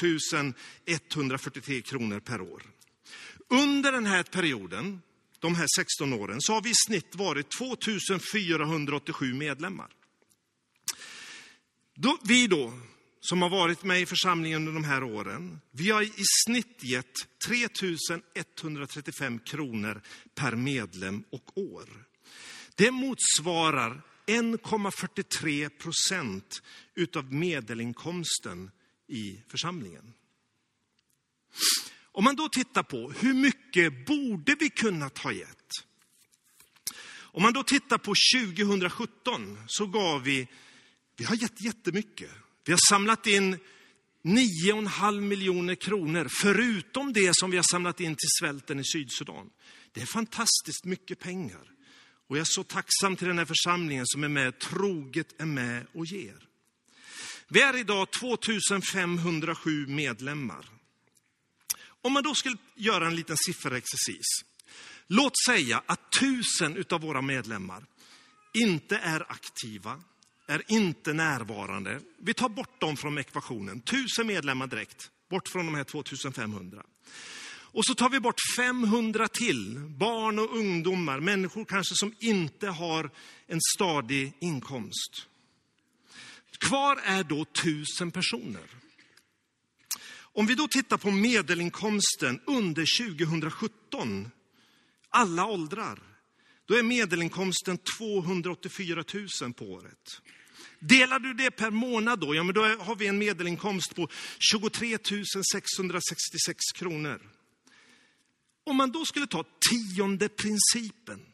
143 0.86 1.82
kronor 1.82 2.20
per 2.20 2.42
år. 2.42 2.64
Under 3.50 3.92
den 3.92 4.06
här 4.06 4.24
perioden 4.24 5.02
de 5.40 5.56
här 5.56 5.68
16 5.76 6.14
åren 6.14 6.42
så 6.42 6.54
har 6.54 6.62
vi 6.62 6.70
i 6.70 6.74
snitt 6.88 7.16
varit 7.16 7.52
2487 7.52 9.34
medlemmar. 9.34 9.88
Då, 11.96 12.18
vi 12.24 12.48
då, 12.48 12.74
som 13.20 13.42
har 13.42 13.50
varit 13.50 13.84
med 13.84 14.02
i 14.02 14.06
församlingen 14.06 14.58
under 14.58 14.74
de 14.74 14.84
här 14.84 15.04
åren, 15.04 15.60
vi 15.72 15.90
har 15.90 16.02
i 16.02 16.24
snitt 16.46 16.84
gett 16.84 17.14
3135 17.48 19.40
kronor 19.40 20.02
per 20.36 20.56
medlem 20.56 21.24
och 21.32 21.58
år. 21.58 22.06
Det 22.76 22.92
motsvarar 22.92 24.02
1,43 24.28 25.70
procent 25.70 26.62
utav 26.96 27.34
medelinkomsten 27.34 28.72
i 29.08 29.42
församlingen. 29.48 30.14
Om 32.20 32.26
man 32.26 32.36
då 32.36 32.50
tittar 32.50 32.84
på 32.84 33.12
hur 33.12 33.34
mycket 33.34 34.06
borde 34.06 34.56
vi 34.60 34.70
kunnat 34.70 35.18
ha 35.18 35.32
gett? 35.32 35.72
Om 37.20 37.42
man 37.42 37.54
då 37.54 37.64
tittar 37.64 37.98
på 37.98 38.14
2017 38.36 39.58
så 39.68 39.88
gav 39.88 40.24
vi, 40.24 40.48
vi 41.18 41.26
har 41.26 41.36
gett 41.36 41.62
jättemycket. 41.62 42.32
Vi 42.66 42.72
har 42.72 42.80
samlat 42.90 43.28
in 43.28 43.58
9,5 44.24 45.22
miljoner 45.22 45.76
kronor, 45.76 46.28
förutom 46.42 47.14
det 47.14 47.36
som 47.36 47.52
vi 47.52 47.58
har 47.58 47.72
samlat 47.72 48.00
in 48.00 48.16
till 48.16 48.30
svälten 48.40 48.80
i 48.80 48.84
Sydsudan. 48.84 49.50
Det 49.92 50.02
är 50.02 50.06
fantastiskt 50.06 50.86
mycket 50.86 51.20
pengar. 51.20 51.72
Och 52.28 52.38
jag 52.38 52.42
är 52.42 52.48
så 52.50 52.64
tacksam 52.64 53.16
till 53.16 53.28
den 53.28 53.38
här 53.38 53.46
församlingen 53.46 54.06
som 54.08 54.24
är 54.24 54.28
med, 54.28 54.60
troget 54.60 55.42
är 55.42 55.46
med 55.46 55.86
och 55.94 56.06
ger. 56.06 56.48
Vi 57.48 57.62
är 57.62 57.76
idag 57.76 58.12
2507 58.12 59.88
medlemmar. 59.88 60.79
Om 62.02 62.14
man 62.14 62.24
då 62.24 62.36
skulle 62.36 62.58
göra 62.76 63.08
en 63.08 63.16
liten 63.16 63.38
sifferexercis. 63.38 64.26
Låt 65.08 65.34
säga 65.46 65.84
att 65.86 66.12
tusen 66.12 66.84
av 66.90 67.02
våra 67.02 67.22
medlemmar 67.22 67.86
inte 68.54 68.98
är 68.98 69.32
aktiva, 69.32 70.02
är 70.48 70.64
inte 70.68 71.14
närvarande. 71.14 72.00
Vi 72.18 72.34
tar 72.34 72.50
bort 72.50 72.82
dem 72.82 72.98
från 72.98 73.18
ekvationen. 73.18 73.82
Tusen 73.82 74.28
medlemmar 74.28 74.68
direkt, 74.68 75.12
bort 75.30 75.48
från 75.48 75.66
de 75.66 75.76
här 75.76 75.84
2500. 75.84 76.84
Och 77.72 77.86
så 77.86 77.96
tar 77.96 78.10
vi 78.10 78.20
bort 78.20 78.40
500 78.56 79.28
till, 79.28 79.80
barn 79.80 80.40
och 80.40 80.58
ungdomar, 80.58 81.20
människor 81.20 81.66
kanske 81.66 81.96
som 81.96 82.14
inte 82.20 82.68
har 82.68 83.12
en 83.48 83.60
stadig 83.76 84.34
inkomst. 84.40 85.28
Kvar 86.60 87.00
är 87.04 87.24
då 87.24 87.46
tusen 87.46 88.12
personer. 88.12 88.70
Om 90.34 90.46
vi 90.46 90.56
då 90.56 90.68
tittar 90.68 90.98
på 90.98 91.12
medelinkomsten 91.12 92.40
under 92.46 93.08
2017, 93.08 94.32
alla 95.10 95.46
åldrar, 95.46 96.00
då 96.66 96.76
är 96.76 96.84
medelinkomsten 96.84 97.78
284 97.98 99.04
000 99.42 99.54
på 99.54 99.66
året. 99.66 100.22
Delar 100.80 101.20
du 101.20 101.34
det 101.34 101.52
per 101.52 101.70
månad 101.70 102.20
då, 102.20 102.36
ja 102.36 102.44
men 102.44 102.56
då 102.56 102.62
har 102.62 102.96
vi 102.96 103.08
en 103.08 103.18
medelinkomst 103.18 103.96
på 103.96 104.08
23 104.40 104.98
666 105.52 106.58
kronor. 106.76 107.30
Om 108.64 108.76
man 108.76 108.92
då 108.92 109.06
skulle 109.06 109.28
ta 109.28 109.46
tionde 109.70 110.30
principen, 110.30 111.26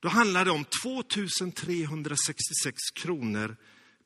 då 0.00 0.08
handlar 0.08 0.44
det 0.44 0.50
om 0.50 0.64
2 0.82 1.02
366 1.02 2.76
kronor 2.94 3.56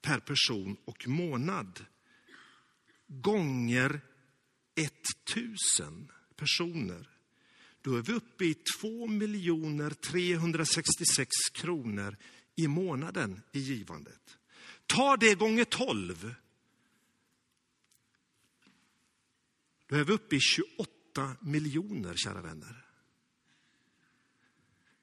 per 0.02 0.20
person 0.20 0.76
och 0.84 1.08
månad. 1.08 1.84
Gånger 3.08 4.00
1000 4.76 6.12
personer. 6.36 7.08
Då 7.82 7.96
är 7.96 8.02
vi 8.02 8.12
uppe 8.12 8.44
i 8.44 8.54
2 8.54 9.08
366 10.10 11.28
kronor 11.52 12.16
i 12.56 12.68
månaden 12.68 13.42
i 13.52 13.58
givandet. 13.58 14.38
Ta 14.86 15.16
det 15.16 15.34
gånger 15.34 15.64
12. 15.64 16.34
Då 19.86 19.96
är 19.96 20.04
vi 20.04 20.12
uppe 20.12 20.36
i 20.36 20.40
28 20.40 21.36
miljoner, 21.40 22.14
kära 22.16 22.42
vänner. 22.42 22.84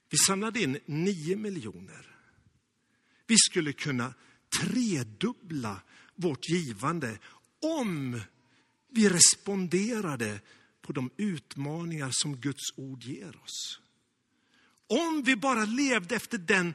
Vi 0.10 0.18
samlade 0.18 0.62
in 0.62 0.80
9 0.86 1.38
miljoner. 1.38 2.18
Vi 3.28 3.36
skulle 3.38 3.74
kunna 3.74 4.14
tredubbla 4.62 5.82
vårt 6.16 6.50
givande 6.50 7.20
om 7.66 8.22
vi 8.92 9.10
responderade 9.10 10.40
på 10.82 10.94
de 10.94 11.10
utmaningar 11.18 12.10
som 12.12 12.38
Guds 12.38 12.72
ord 12.76 13.04
ger 13.04 13.36
oss. 13.44 13.80
Om 14.88 15.24
vi 15.26 15.36
bara 15.36 15.66
levde 15.66 16.16
efter 16.16 16.38
den 16.38 16.74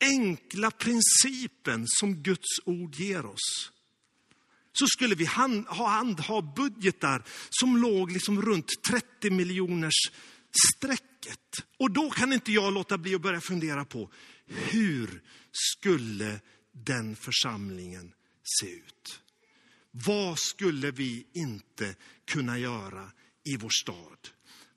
enkla 0.00 0.70
principen 0.70 1.84
som 1.86 2.14
Guds 2.14 2.60
ord 2.64 2.94
ger 2.94 3.26
oss 3.26 3.70
så 4.72 4.86
skulle 4.86 5.14
vi 5.14 5.24
ha 5.24 6.42
budgetar 6.56 7.22
som 7.50 7.76
låg 7.76 8.12
liksom 8.12 8.42
runt 8.42 8.82
30 8.82 9.30
miljoners 9.30 10.10
strecket. 10.76 11.66
Och 11.76 11.90
då 11.90 12.10
kan 12.10 12.32
inte 12.32 12.52
jag 12.52 12.72
låta 12.72 12.98
bli 12.98 13.14
att 13.14 13.20
börja 13.20 13.40
fundera 13.40 13.84
på 13.84 14.10
hur 14.46 15.22
skulle 15.52 16.40
den 16.72 17.16
församlingen 17.16 18.12
se 18.60 18.66
ut? 18.66 19.20
Vad 19.90 20.38
skulle 20.38 20.90
vi 20.90 21.26
inte 21.34 21.94
kunna 22.26 22.58
göra 22.58 23.10
i 23.44 23.56
vår 23.56 23.70
stad? 23.70 24.28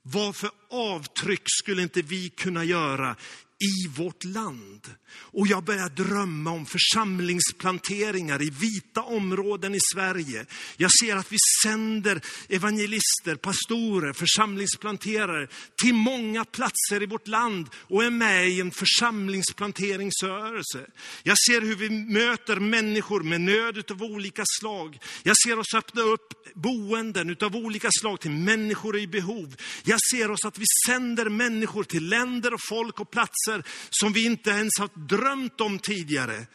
Vad 0.01 0.35
för 0.35 0.49
avtryck 0.69 1.43
skulle 1.45 1.81
inte 1.81 2.01
vi 2.01 2.29
kunna 2.29 2.63
göra 2.63 3.15
i 3.59 3.87
vårt 3.87 4.23
land. 4.23 4.87
Och 5.15 5.47
jag 5.47 5.63
börjar 5.63 5.89
drömma 5.89 6.51
om 6.51 6.65
församlingsplanteringar 6.65 8.41
i 8.41 8.49
vita 8.49 9.01
områden 9.01 9.75
i 9.75 9.79
Sverige. 9.93 10.45
Jag 10.77 10.91
ser 11.01 11.15
att 11.15 11.31
vi 11.31 11.37
sänder 11.63 12.21
evangelister, 12.49 13.35
pastorer, 13.35 14.13
församlingsplanterare 14.13 15.47
till 15.81 15.93
många 15.93 16.45
platser 16.45 17.03
i 17.03 17.05
vårt 17.05 17.27
land 17.27 17.69
och 17.75 18.03
är 18.03 18.09
med 18.09 18.49
i 18.49 18.61
en 18.61 18.71
församlingsplanteringsrörelse. 18.71 20.85
Jag 21.23 21.37
ser 21.37 21.61
hur 21.61 21.75
vi 21.75 21.89
möter 21.89 22.59
människor 22.59 23.23
med 23.23 23.41
nöd 23.41 23.91
av 23.91 24.03
olika 24.03 24.43
slag. 24.59 24.99
Jag 25.23 25.37
ser 25.37 25.59
oss 25.59 25.73
öppna 25.73 26.01
upp 26.01 26.33
boenden 26.53 27.37
av 27.41 27.55
olika 27.55 27.89
slag 27.91 28.19
till 28.19 28.31
människor 28.31 28.97
i 28.97 29.07
behov. 29.07 29.55
Jag 29.83 29.99
ser 30.11 30.31
oss 30.31 30.45
att 30.45 30.57
vi 30.57 30.65
sänder 30.87 31.29
människor 31.29 31.83
till 31.83 32.09
länder 32.09 32.53
och 32.53 32.59
folk 32.69 32.99
och 32.99 33.11
platser 33.11 33.52
platser 33.61 33.89
som 33.89 34.13
vi 34.13 34.25
inte 34.25 34.49
ens 34.49 34.71
har 34.79 34.89
drömt 35.07 35.61
om 35.61 35.79
tidigare. 35.79 36.47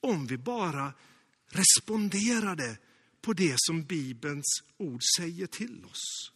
Om 0.00 0.26
vi 0.26 0.38
bara 0.38 0.92
responderade 1.48 2.78
på 3.20 3.32
det 3.32 3.54
som 3.58 3.84
Bibelns 3.84 4.62
ord 4.78 5.00
säger 5.18 5.46
till 5.46 5.84
oss. 5.84 6.32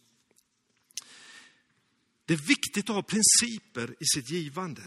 Det 2.25 2.33
är 2.33 2.47
viktigt 2.47 2.89
att 2.89 2.95
ha 2.95 3.03
principer 3.03 3.95
i 3.99 4.05
sitt 4.05 4.29
givande. 4.29 4.83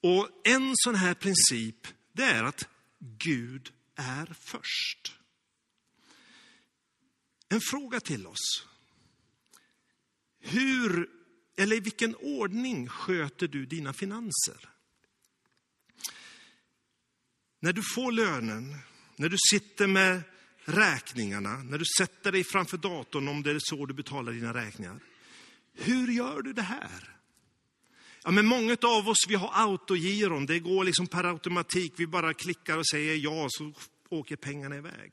Och 0.00 0.28
en 0.44 0.72
sån 0.74 0.94
här 0.94 1.14
princip, 1.14 1.86
det 2.12 2.22
är 2.22 2.44
att 2.44 2.68
Gud 2.98 3.72
är 3.94 4.36
först. 4.40 5.12
En 7.48 7.60
fråga 7.60 8.00
till 8.00 8.26
oss. 8.26 8.66
Hur 10.40 11.15
eller 11.56 11.76
i 11.76 11.80
vilken 11.80 12.14
ordning 12.14 12.88
sköter 12.88 13.48
du 13.48 13.66
dina 13.66 13.92
finanser? 13.92 14.68
När 17.60 17.72
du 17.72 17.82
får 17.94 18.12
lönen, 18.12 18.76
när 19.16 19.28
du 19.28 19.36
sitter 19.50 19.86
med 19.86 20.22
räkningarna, 20.64 21.56
när 21.56 21.78
du 21.78 21.84
sätter 21.98 22.32
dig 22.32 22.44
framför 22.44 22.76
datorn 22.76 23.28
om 23.28 23.42
det 23.42 23.50
är 23.50 23.58
så 23.60 23.86
du 23.86 23.94
betalar 23.94 24.32
dina 24.32 24.54
räkningar. 24.54 25.00
Hur 25.74 26.12
gör 26.12 26.42
du 26.42 26.52
det 26.52 26.62
här? 26.62 27.16
Ja, 28.24 28.30
men 28.30 28.46
många 28.46 28.76
av 28.82 29.08
oss 29.08 29.26
vi 29.28 29.34
har 29.34 29.50
autogiron, 29.54 30.46
det 30.46 30.58
går 30.58 30.84
liksom 30.84 31.06
per 31.06 31.24
automatik. 31.24 31.92
Vi 31.96 32.06
bara 32.06 32.34
klickar 32.34 32.78
och 32.78 32.86
säger 32.86 33.16
ja, 33.16 33.46
så 33.50 33.72
åker 34.08 34.36
pengarna 34.36 34.76
iväg. 34.76 35.12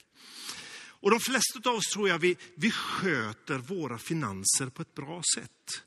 Och 1.03 1.11
de 1.11 1.19
flesta 1.19 1.69
av 1.69 1.75
oss 1.75 1.85
tror 1.93 2.09
jag 2.09 2.19
vi, 2.19 2.37
vi 2.55 2.71
sköter 2.71 3.57
våra 3.57 3.97
finanser 3.97 4.69
på 4.69 4.81
ett 4.81 4.95
bra 4.95 5.21
sätt. 5.35 5.83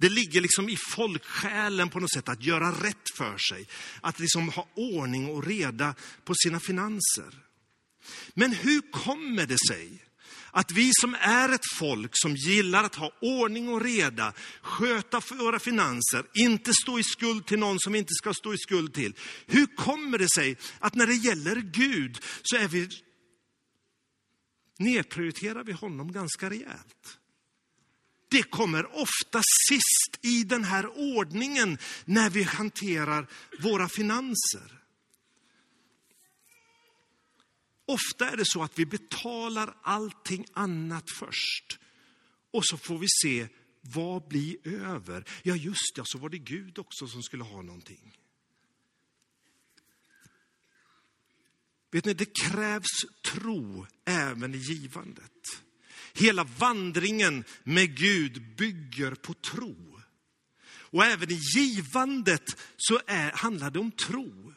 Det 0.00 0.08
ligger 0.08 0.40
liksom 0.40 0.68
i 0.68 0.76
folksjälen 0.76 1.88
på 1.88 2.00
något 2.00 2.12
sätt 2.12 2.28
att 2.28 2.44
göra 2.44 2.70
rätt 2.70 3.10
för 3.16 3.38
sig. 3.38 3.66
Att 4.00 4.18
liksom 4.18 4.48
ha 4.48 4.68
ordning 4.74 5.28
och 5.28 5.46
reda 5.46 5.94
på 6.24 6.34
sina 6.34 6.60
finanser. 6.60 7.34
Men 8.34 8.52
hur 8.52 8.80
kommer 8.90 9.46
det 9.46 9.58
sig 9.68 10.04
att 10.50 10.72
vi 10.72 10.90
som 11.00 11.14
är 11.14 11.48
ett 11.48 11.66
folk 11.78 12.10
som 12.12 12.36
gillar 12.36 12.84
att 12.84 12.94
ha 12.94 13.12
ordning 13.20 13.68
och 13.68 13.82
reda, 13.82 14.32
sköta 14.62 15.20
våra 15.30 15.58
finanser, 15.58 16.26
inte 16.34 16.72
stå 16.82 16.98
i 16.98 17.02
skuld 17.04 17.46
till 17.46 17.58
någon 17.58 17.80
som 17.80 17.92
vi 17.92 17.98
inte 17.98 18.14
ska 18.14 18.34
stå 18.34 18.54
i 18.54 18.58
skuld 18.58 18.94
till. 18.94 19.14
Hur 19.46 19.66
kommer 19.66 20.18
det 20.18 20.28
sig 20.34 20.56
att 20.78 20.94
när 20.94 21.06
det 21.06 21.14
gäller 21.14 21.56
Gud 21.56 22.18
så 22.42 22.56
är 22.56 22.68
vi, 22.68 22.88
nedprioriterar 24.78 25.64
vi 25.64 25.72
honom 25.72 26.12
ganska 26.12 26.50
rejält? 26.50 27.18
Det 28.30 28.42
kommer 28.42 28.96
ofta 28.96 29.42
sist 29.68 30.18
i 30.22 30.44
den 30.44 30.64
här 30.64 30.86
ordningen 31.16 31.78
när 32.04 32.30
vi 32.30 32.42
hanterar 32.42 33.26
våra 33.62 33.88
finanser. 33.88 34.80
Ofta 37.86 38.30
är 38.30 38.36
det 38.36 38.44
så 38.46 38.62
att 38.62 38.78
vi 38.78 38.86
betalar 38.86 39.76
allting 39.82 40.46
annat 40.52 41.10
först. 41.18 41.78
Och 42.50 42.66
så 42.66 42.76
får 42.76 42.98
vi 42.98 43.06
se, 43.22 43.48
vad 43.80 44.28
blir 44.28 44.68
över? 44.68 45.24
Ja, 45.42 45.56
just 45.56 45.94
det, 45.94 46.02
så 46.04 46.18
var 46.18 46.28
det 46.28 46.38
Gud 46.38 46.78
också 46.78 47.06
som 47.06 47.22
skulle 47.22 47.44
ha 47.44 47.62
någonting. 47.62 48.16
Vet 51.90 52.04
ni, 52.04 52.14
det 52.14 52.38
krävs 52.38 53.04
tro 53.24 53.86
även 54.04 54.54
i 54.54 54.58
givandet. 54.58 55.62
Hela 56.12 56.44
vandringen 56.44 57.44
med 57.64 57.96
Gud 57.96 58.56
bygger 58.56 59.14
på 59.14 59.34
tro. 59.34 60.00
Och 60.90 61.04
även 61.04 61.30
i 61.30 61.40
givandet 61.56 62.60
så 62.76 63.00
är, 63.06 63.30
handlar 63.30 63.70
det 63.70 63.78
om 63.78 63.92
tro. 63.92 64.54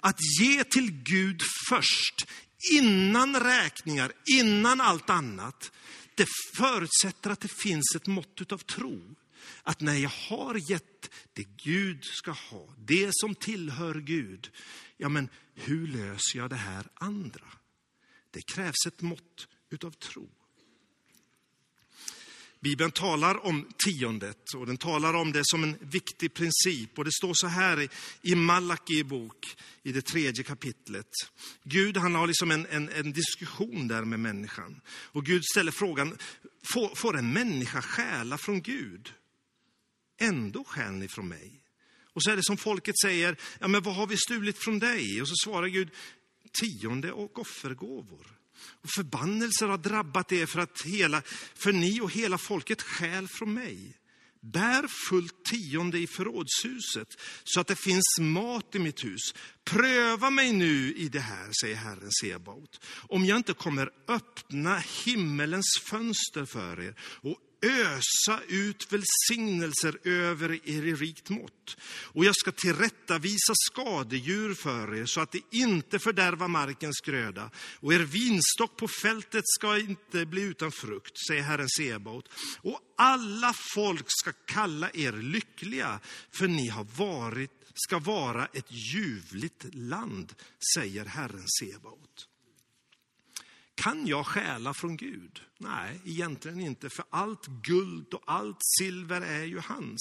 Att 0.00 0.18
ge 0.40 0.64
till 0.64 0.90
Gud 0.90 1.42
först, 1.68 2.26
innan 2.72 3.40
räkningar, 3.40 4.12
innan 4.40 4.80
allt 4.80 5.10
annat. 5.10 5.72
Det 6.14 6.28
förutsätter 6.56 7.30
att 7.30 7.40
det 7.40 7.52
finns 7.52 7.94
ett 7.96 8.06
mått 8.06 8.52
av 8.52 8.58
tro. 8.58 9.14
Att 9.62 9.80
när 9.80 9.94
jag 9.94 10.10
har 10.10 10.70
gett 10.70 11.10
det 11.32 11.44
Gud 11.56 12.04
ska 12.04 12.30
ha, 12.30 12.74
det 12.78 13.10
som 13.12 13.34
tillhör 13.34 13.94
Gud, 13.94 14.50
ja 14.96 15.08
men 15.08 15.28
hur 15.54 15.86
löser 15.86 16.38
jag 16.38 16.50
det 16.50 16.56
här 16.56 16.86
andra? 16.94 17.46
Det 18.30 18.42
krävs 18.42 18.86
ett 18.86 19.02
mått 19.02 19.48
utav 19.70 19.90
tro. 19.90 20.28
Bibeln 22.66 22.90
talar 22.90 23.46
om 23.46 23.68
tiondet 23.84 24.54
och 24.54 24.66
den 24.66 24.76
talar 24.76 25.14
om 25.14 25.32
det 25.32 25.42
som 25.44 25.62
en 25.62 25.76
viktig 25.80 26.34
princip. 26.34 26.98
Och 26.98 27.04
det 27.04 27.12
står 27.12 27.32
så 27.34 27.46
här 27.46 27.88
i 28.22 28.34
Malaki 28.34 29.04
bok, 29.04 29.56
i 29.82 29.92
det 29.92 30.02
tredje 30.02 30.44
kapitlet. 30.44 31.08
Gud 31.64 31.96
han 31.96 32.14
har 32.14 32.26
liksom 32.26 32.50
en, 32.50 32.66
en, 32.66 32.88
en 32.88 33.12
diskussion 33.12 33.88
där 33.88 34.04
med 34.04 34.20
människan. 34.20 34.80
Och 34.88 35.24
Gud 35.24 35.42
ställer 35.44 35.72
frågan, 35.72 36.18
får, 36.72 36.94
får 36.94 37.16
en 37.16 37.32
människa 37.32 37.82
stjäla 37.82 38.38
från 38.38 38.62
Gud? 38.62 39.12
Ändå 40.20 40.64
stjäl 40.64 40.92
ni 40.92 41.08
från 41.08 41.28
mig. 41.28 41.62
Och 42.12 42.22
så 42.22 42.30
är 42.30 42.36
det 42.36 42.44
som 42.44 42.56
folket 42.56 42.98
säger, 42.98 43.36
ja 43.58 43.68
men 43.68 43.82
vad 43.82 43.94
har 43.94 44.06
vi 44.06 44.16
stulit 44.16 44.58
från 44.58 44.78
dig? 44.78 45.22
Och 45.22 45.28
så 45.28 45.34
svarar 45.44 45.66
Gud, 45.66 45.90
tionde 46.52 47.12
och 47.12 47.38
offergåvor. 47.38 48.35
Och 48.82 48.90
förbannelser 48.90 49.66
har 49.66 49.78
drabbat 49.78 50.32
er 50.32 50.46
för, 50.46 50.60
att 50.60 50.82
hela, 50.82 51.22
för 51.54 51.72
ni 51.72 52.00
och 52.00 52.12
hela 52.12 52.38
folket 52.38 52.82
skäl 52.82 53.28
från 53.28 53.54
mig. 53.54 53.96
Bär 54.52 54.88
fullt 55.08 55.44
tionde 55.44 55.98
i 55.98 56.06
förrådshuset 56.06 57.08
så 57.44 57.60
att 57.60 57.66
det 57.66 57.76
finns 57.76 58.18
mat 58.20 58.74
i 58.74 58.78
mitt 58.78 59.04
hus. 59.04 59.34
Pröva 59.64 60.30
mig 60.30 60.52
nu 60.52 60.94
i 60.94 61.08
det 61.08 61.20
här, 61.20 61.50
säger 61.60 61.76
Herren 61.76 62.10
Sebaot, 62.20 62.80
om 63.08 63.24
jag 63.24 63.36
inte 63.36 63.52
kommer 63.52 63.90
öppna 64.08 64.78
himmelens 65.04 65.80
fönster 65.82 66.44
för 66.44 66.80
er 66.80 66.94
och 67.00 67.38
ösa 67.62 68.40
ut 68.48 68.92
välsignelser 68.92 69.98
över 70.04 70.68
er 70.68 70.86
i 70.86 70.94
rikt 70.94 71.30
mått. 71.30 71.76
Och 72.02 72.24
jag 72.24 72.36
ska 72.36 72.52
tillrättavisa 72.52 73.52
skadedjur 73.66 74.54
för 74.54 74.94
er 74.94 75.06
så 75.06 75.20
att 75.20 75.32
det 75.32 75.40
inte 75.50 75.98
fördärvar 75.98 76.48
markens 76.48 77.00
gröda. 77.00 77.50
Och 77.80 77.94
er 77.94 78.00
vinstock 78.00 78.76
på 78.76 78.88
fältet 78.88 79.44
ska 79.46 79.78
inte 79.78 80.26
bli 80.26 80.42
utan 80.42 80.72
frukt, 80.72 81.12
säger 81.28 81.42
Herren 81.42 81.68
Sebaot. 81.68 82.28
Och 82.60 82.80
alla 82.98 83.54
folk 83.74 84.04
ska 84.08 84.32
kalla 84.32 84.90
er 84.94 85.12
lyckliga, 85.12 86.00
för 86.30 86.48
ni 86.48 86.68
har 86.68 86.84
varit, 86.84 87.50
ska 87.74 87.98
vara 87.98 88.46
ett 88.46 88.72
ljuvligt 88.94 89.74
land, 89.74 90.34
säger 90.74 91.04
Herren 91.04 91.46
Sebaot. 91.60 92.35
Kan 93.76 94.06
jag 94.06 94.26
stjäla 94.26 94.74
från 94.74 94.96
Gud? 94.96 95.40
Nej, 95.58 96.00
egentligen 96.04 96.60
inte, 96.60 96.90
för 96.90 97.04
allt 97.10 97.46
guld 97.46 98.14
och 98.14 98.22
allt 98.26 98.56
silver 98.60 99.20
är 99.20 99.44
ju 99.44 99.58
hans. 99.58 100.00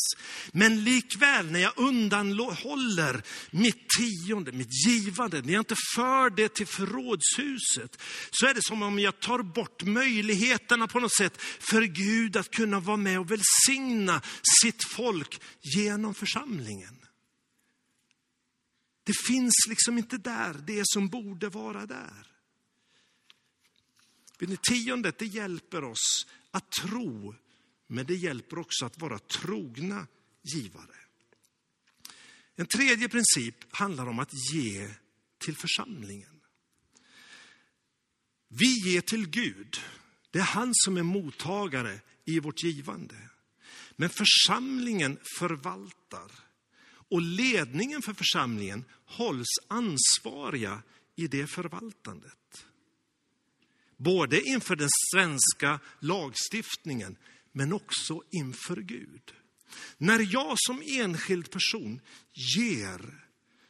Men 0.51 0.83
likväl, 0.83 1.51
när 1.51 1.59
jag 1.59 1.73
undanhåller 1.75 3.23
mitt 3.51 3.89
tionde, 3.89 4.51
mitt 4.51 4.88
givande, 4.88 5.41
när 5.41 5.53
jag 5.53 5.61
inte 5.61 5.75
för 5.95 6.29
det 6.29 6.53
till 6.53 6.67
förrådshuset, 6.67 8.01
så 8.31 8.45
är 8.45 8.53
det 8.53 8.63
som 8.63 8.83
om 8.83 8.99
jag 8.99 9.19
tar 9.19 9.39
bort 9.39 9.83
möjligheterna 9.83 10.88
på 10.88 10.99
något 10.99 11.15
sätt 11.15 11.41
för 11.41 11.81
Gud 11.81 12.38
att 12.38 12.51
kunna 12.51 12.79
vara 12.79 12.97
med 12.97 13.19
och 13.19 13.31
välsigna 13.31 14.21
sitt 14.61 14.83
folk 14.83 15.41
genom 15.75 16.13
församlingen. 16.13 16.95
Det 19.05 19.13
finns 19.27 19.53
liksom 19.69 19.97
inte 19.97 20.17
där, 20.17 20.53
det 20.67 20.81
som 20.85 21.07
borde 21.07 21.49
vara 21.49 21.85
där. 21.85 22.35
Tiondet 24.62 25.17
det 25.17 25.26
hjälper 25.26 25.84
oss 25.84 26.28
att 26.52 26.71
tro, 26.71 27.36
men 27.88 28.06
det 28.06 28.15
hjälper 28.15 28.60
också 28.60 28.86
att 28.86 29.02
vara 29.02 29.19
trogna 29.19 30.08
givare. 30.41 30.95
En 32.56 32.65
tredje 32.65 33.10
princip 33.10 33.56
handlar 33.69 34.08
om 34.08 34.19
att 34.19 34.54
ge 34.54 34.89
till 35.38 35.56
församlingen. 35.56 36.41
Vi 38.48 38.91
ger 38.91 39.02
till 39.02 39.30
Gud. 39.30 39.78
Det 40.32 40.39
är 40.39 40.43
han 40.43 40.71
som 40.74 40.98
är 40.98 41.04
mottagare 41.04 42.00
i 42.26 42.39
vårt 42.39 42.63
givande. 42.63 43.15
Men 43.95 44.10
församlingen 44.10 45.19
förvaltar 45.39 46.32
och 46.88 47.21
ledningen 47.21 48.02
för 48.02 48.13
församlingen 48.13 48.86
hålls 49.06 49.48
ansvariga 49.67 50.84
i 51.15 51.28
det 51.28 51.48
förvaltandet. 51.48 52.44
Både 53.97 54.41
inför 54.41 54.75
den 54.75 54.89
svenska 55.13 55.79
lagstiftningen, 55.99 57.17
men 57.51 57.73
också 57.73 58.21
inför 58.31 58.75
Gud. 58.75 59.34
När 59.97 60.34
jag 60.34 60.55
som 60.58 60.81
enskild 60.86 61.51
person 61.51 62.01
ger, 62.34 63.23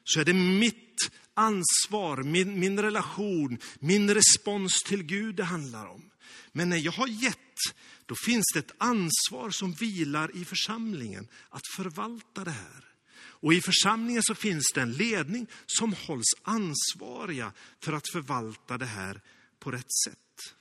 så 0.03 0.19
är 0.19 0.25
det 0.25 0.33
mitt 0.33 1.11
ansvar, 1.33 2.23
min, 2.23 2.59
min 2.59 2.79
relation, 2.79 3.57
min 3.79 4.13
respons 4.13 4.83
till 4.83 5.03
Gud 5.03 5.35
det 5.35 5.43
handlar 5.43 5.85
om. 5.85 6.11
Men 6.51 6.69
när 6.69 6.77
jag 6.77 6.91
har 6.91 7.07
gett, 7.07 7.59
då 8.05 8.15
finns 8.25 8.45
det 8.53 8.59
ett 8.59 8.75
ansvar 8.77 9.49
som 9.49 9.73
vilar 9.73 10.38
i 10.38 10.45
församlingen 10.45 11.27
att 11.49 11.67
förvalta 11.75 12.43
det 12.43 12.51
här. 12.51 12.85
Och 13.17 13.53
i 13.53 13.61
församlingen 13.61 14.23
så 14.23 14.35
finns 14.35 14.71
det 14.75 14.81
en 14.81 14.93
ledning 14.93 15.47
som 15.65 15.93
hålls 15.93 16.33
ansvariga 16.43 17.51
för 17.83 17.93
att 17.93 18.11
förvalta 18.11 18.77
det 18.77 18.85
här 18.85 19.21
på 19.65 19.71
rätt 19.71 19.93
sätt. 20.06 20.56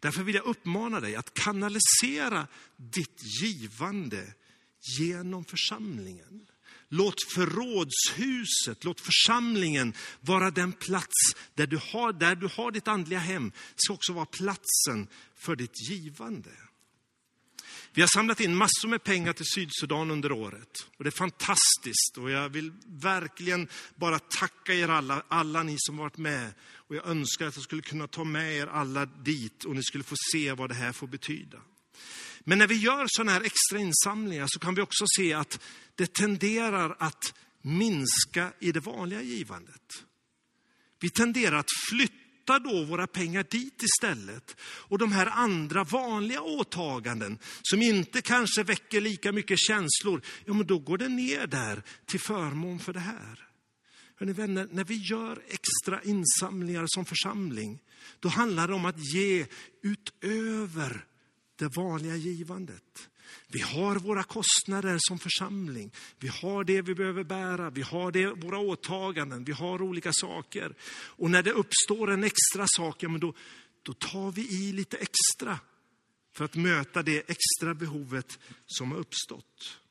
Därför 0.00 0.22
vill 0.22 0.34
jag 0.34 0.44
uppmana 0.44 1.00
dig 1.00 1.16
att 1.16 1.34
kanalisera 1.34 2.46
ditt 2.76 3.40
givande 3.42 4.34
genom 4.98 5.44
församlingen. 5.44 6.46
Låt 6.88 7.22
förrådshuset, 7.34 8.84
låt 8.84 9.00
församlingen 9.00 9.94
vara 10.20 10.50
den 10.50 10.72
plats 10.72 11.34
där 11.54 11.66
du 11.66 11.80
har, 11.92 12.12
där 12.12 12.34
du 12.34 12.48
har 12.56 12.70
ditt 12.70 12.88
andliga 12.88 13.18
hem, 13.18 13.52
ska 13.76 13.92
också 13.92 14.12
vara 14.12 14.26
platsen 14.26 15.08
för 15.34 15.56
ditt 15.56 15.90
givande. 15.90 16.50
Vi 17.94 18.02
har 18.02 18.08
samlat 18.08 18.40
in 18.40 18.56
massor 18.56 18.88
med 18.88 19.04
pengar 19.04 19.32
till 19.32 19.46
Sydsudan 19.54 20.10
under 20.10 20.32
året. 20.32 20.86
Och 20.98 21.04
det 21.04 21.08
är 21.08 21.10
fantastiskt 21.10 22.18
och 22.18 22.30
jag 22.30 22.48
vill 22.48 22.72
verkligen 22.86 23.68
bara 23.94 24.18
tacka 24.18 24.74
er 24.74 24.88
alla, 24.88 25.22
alla 25.28 25.62
ni 25.62 25.76
som 25.78 25.96
varit 25.96 26.16
med. 26.16 26.54
Och 26.92 26.96
jag 26.96 27.06
önskar 27.06 27.46
att 27.46 27.56
jag 27.56 27.64
skulle 27.64 27.82
kunna 27.82 28.06
ta 28.06 28.24
med 28.24 28.56
er 28.56 28.66
alla 28.66 29.06
dit 29.06 29.64
och 29.64 29.76
ni 29.76 29.82
skulle 29.82 30.04
få 30.04 30.14
se 30.32 30.52
vad 30.52 30.70
det 30.70 30.74
här 30.74 30.92
får 30.92 31.06
betyda. 31.06 31.58
Men 32.40 32.58
när 32.58 32.66
vi 32.66 32.74
gör 32.74 33.06
sådana 33.08 33.32
här 33.32 33.40
extra 33.40 33.78
insamlingar 33.78 34.46
så 34.48 34.58
kan 34.58 34.74
vi 34.74 34.82
också 34.82 35.04
se 35.16 35.32
att 35.32 35.60
det 35.94 36.12
tenderar 36.12 36.96
att 36.98 37.34
minska 37.62 38.52
i 38.60 38.72
det 38.72 38.80
vanliga 38.80 39.22
givandet. 39.22 40.04
Vi 41.00 41.10
tenderar 41.10 41.56
att 41.56 41.70
flytta 41.90 42.58
då 42.58 42.84
våra 42.84 43.06
pengar 43.06 43.46
dit 43.50 43.82
istället. 43.82 44.56
Och 44.62 44.98
de 44.98 45.12
här 45.12 45.26
andra 45.26 45.84
vanliga 45.84 46.40
åtaganden 46.40 47.38
som 47.62 47.82
inte 47.82 48.22
kanske 48.22 48.62
väcker 48.62 49.00
lika 49.00 49.32
mycket 49.32 49.58
känslor, 49.58 50.22
ja 50.44 50.52
men 50.52 50.66
då 50.66 50.78
går 50.78 50.98
det 50.98 51.08
ner 51.08 51.46
där 51.46 51.82
till 52.06 52.20
förmån 52.20 52.78
för 52.78 52.92
det 52.92 53.00
här. 53.00 53.51
Hörrni 54.22 54.32
vänner, 54.32 54.68
när 54.70 54.84
vi 54.84 54.94
gör 54.94 55.42
extra 55.48 56.02
insamlingar 56.02 56.84
som 56.86 57.04
församling, 57.04 57.82
då 58.20 58.28
handlar 58.28 58.68
det 58.68 58.74
om 58.74 58.84
att 58.84 59.14
ge 59.14 59.46
utöver 59.82 61.04
det 61.56 61.76
vanliga 61.76 62.16
givandet. 62.16 63.08
Vi 63.48 63.60
har 63.60 63.96
våra 63.96 64.22
kostnader 64.22 64.96
som 65.00 65.18
församling. 65.18 65.92
Vi 66.18 66.28
har 66.28 66.64
det 66.64 66.82
vi 66.82 66.94
behöver 66.94 67.24
bära, 67.24 67.70
vi 67.70 67.82
har 67.82 68.12
det, 68.12 68.26
våra 68.26 68.58
åtaganden, 68.58 69.44
vi 69.44 69.52
har 69.52 69.82
olika 69.82 70.12
saker. 70.12 70.74
Och 70.92 71.30
när 71.30 71.42
det 71.42 71.52
uppstår 71.52 72.10
en 72.10 72.24
extra 72.24 72.66
sak, 72.66 73.02
ja, 73.02 73.08
men 73.08 73.20
då, 73.20 73.34
då 73.82 73.92
tar 73.92 74.32
vi 74.32 74.42
i 74.42 74.72
lite 74.72 74.96
extra 74.96 75.58
för 76.32 76.44
att 76.44 76.54
möta 76.54 77.02
det 77.02 77.30
extra 77.30 77.74
behovet 77.74 78.38
som 78.66 78.92
har 78.92 78.98
uppstått. 78.98 79.81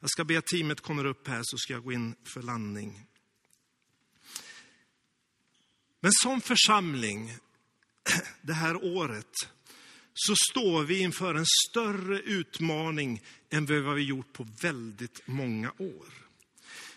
Jag 0.00 0.10
ska 0.10 0.24
be 0.24 0.38
att 0.38 0.46
teamet 0.46 0.80
kommer 0.80 1.04
upp 1.04 1.28
här 1.28 1.40
så 1.42 1.58
ska 1.58 1.72
jag 1.72 1.84
gå 1.84 1.92
in 1.92 2.14
för 2.24 2.42
landning. 2.42 3.06
Men 6.00 6.12
som 6.12 6.40
församling 6.40 7.36
det 8.42 8.52
här 8.52 8.84
året 8.84 9.32
så 10.14 10.34
står 10.50 10.82
vi 10.82 10.98
inför 11.00 11.34
en 11.34 11.46
större 11.70 12.20
utmaning 12.20 13.22
än 13.50 13.84
vad 13.84 13.94
vi 13.94 14.02
gjort 14.02 14.32
på 14.32 14.48
väldigt 14.62 15.26
många 15.26 15.72
år. 15.78 16.28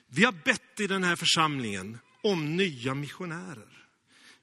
Vi 0.07 0.23
har 0.23 0.31
bett 0.31 0.79
i 0.79 0.87
den 0.87 1.03
här 1.03 1.15
församlingen 1.15 1.97
om 2.23 2.55
nya 2.55 2.93
missionärer. 2.93 3.87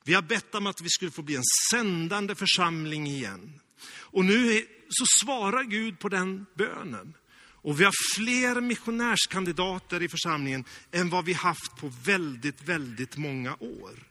Vi 0.04 0.14
har 0.14 0.22
bett 0.22 0.54
om 0.54 0.66
att 0.66 0.80
vi 0.80 0.88
skulle 0.88 1.10
få 1.10 1.22
bli 1.22 1.36
en 1.36 1.44
sändande 1.70 2.34
församling 2.34 3.06
igen. 3.06 3.60
Och 3.88 4.24
nu 4.24 4.66
så 4.88 5.04
svarar 5.24 5.64
Gud 5.64 5.98
på 5.98 6.08
den 6.08 6.46
bönen. 6.54 7.14
Och 7.68 7.80
vi 7.80 7.84
har 7.84 7.94
fler 8.16 8.60
missionärskandidater 8.60 10.02
i 10.02 10.08
församlingen 10.08 10.64
än 10.92 11.10
vad 11.10 11.24
vi 11.24 11.32
haft 11.32 11.76
på 11.80 11.92
väldigt, 12.04 12.62
väldigt 12.62 13.16
många 13.16 13.54
år. 13.54 14.08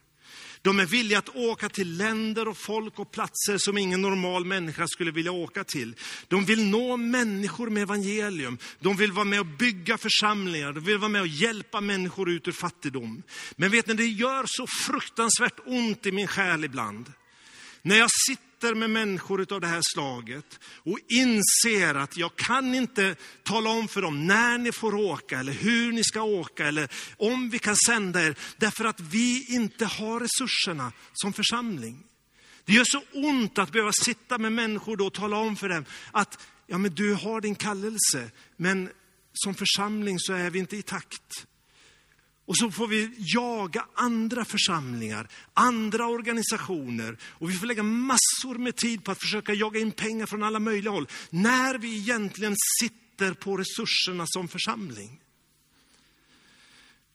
De 0.62 0.80
är 0.80 0.86
villiga 0.86 1.20
att 1.20 1.36
åka 1.36 1.70
till 1.70 1.97
länder 1.97 2.47
och 2.47 2.58
folk 2.58 2.99
och 2.99 3.12
platser 3.12 3.58
som 3.58 3.78
ingen 3.78 4.01
normal 4.01 4.45
människa 4.45 4.88
skulle 4.88 5.12
vilja 5.12 5.32
åka 5.32 5.64
till. 5.64 5.95
De 6.28 6.45
vill 6.45 6.66
nå 6.66 6.97
människor 6.97 7.70
med 7.70 7.84
evangelium. 7.84 8.58
De 8.80 8.97
vill 8.97 9.12
vara 9.12 9.26
med 9.26 9.39
och 9.39 9.45
bygga 9.45 9.97
församlingar. 9.97 10.74
De 10.74 10.84
vill 10.84 10.97
vara 10.97 11.10
med 11.10 11.22
och 11.22 11.28
hjälpa 11.28 11.82
människor 11.82 12.30
ut 12.30 12.47
ur 12.47 12.51
fattigdom. 12.51 13.24
Men 13.55 13.72
vet 13.72 13.88
ni, 13.88 13.93
det 13.93 14.08
gör 14.08 14.43
så 14.47 14.68
fruktansvärt 14.68 15.60
ont 15.66 16.05
i 16.05 16.12
min 16.12 16.28
själ 16.28 16.64
ibland. 16.64 17.14
När 17.82 17.95
jag 17.95 18.10
sitter 18.28 18.47
sitter 18.58 18.76
med 18.76 18.89
människor 18.89 19.53
av 19.53 19.62
det 19.62 19.68
här 19.68 19.82
slaget 19.93 20.60
och 20.84 20.99
inser 21.08 21.95
att 21.95 22.18
jag 22.18 22.36
kan 22.36 22.76
inte 22.76 23.16
tala 23.43 23.70
om 23.70 23.88
för 23.88 24.01
dem 24.01 24.28
när 24.28 24.58
ni 24.58 24.72
får 24.72 24.95
åka 24.95 25.39
eller 25.39 25.53
hur 25.53 25.91
ni 25.91 26.03
ska 26.03 26.22
åka 26.22 26.68
eller 26.68 26.89
om 27.18 27.49
vi 27.49 27.60
kan 27.60 27.76
sända 27.76 28.24
er, 28.24 28.36
därför 28.58 28.86
att 28.86 28.99
vi 28.99 29.55
inte 29.55 29.86
har 29.86 30.20
resurserna 30.20 30.91
som 31.14 31.34
församling. 31.34 32.03
Det 32.66 32.74
gör 32.74 32.84
så 32.86 33.01
ont 33.14 33.58
att 33.58 33.72
behöva 33.72 33.91
sitta 33.91 34.38
med 34.38 34.51
människor 34.51 34.97
då 34.97 35.08
och 35.08 35.14
tala 35.14 35.38
om 35.38 35.55
för 35.55 35.70
dem 35.70 35.86
att 36.12 36.47
ja, 36.68 36.78
men 36.78 36.95
du 36.95 37.14
har 37.14 37.41
din 37.41 37.55
kallelse, 37.55 38.32
men 38.55 38.89
som 39.34 39.55
församling 39.55 40.20
så 40.20 40.34
är 40.34 40.49
vi 40.49 40.60
inte 40.60 40.78
i 40.78 40.82
takt. 40.82 41.47
Och 42.48 42.58
så 42.58 42.72
får 42.72 42.88
vi 42.88 43.12
jaga 43.18 43.86
andra 43.93 44.45
församlingar, 44.45 45.28
andra 45.54 46.08
organisationer. 46.08 47.18
Och 47.24 47.50
vi 47.50 47.54
får 47.54 47.68
lägga 47.68 47.84
massor 47.84 48.58
med 48.58 48.76
tid 48.76 49.04
på 49.04 49.12
att 49.12 49.22
försöka 49.22 49.54
jaga 49.54 49.80
in 49.80 49.91
pengar 49.91 50.26
från 50.26 50.43
alla 50.43 50.60
möjliga 50.60 50.91
håll. 50.91 51.08
När 51.30 51.78
vi 51.78 51.98
egentligen 51.98 52.56
sitter 52.80 53.34
på 53.34 53.58
resurserna 53.58 54.26
som 54.28 54.48
församling. 54.48 55.22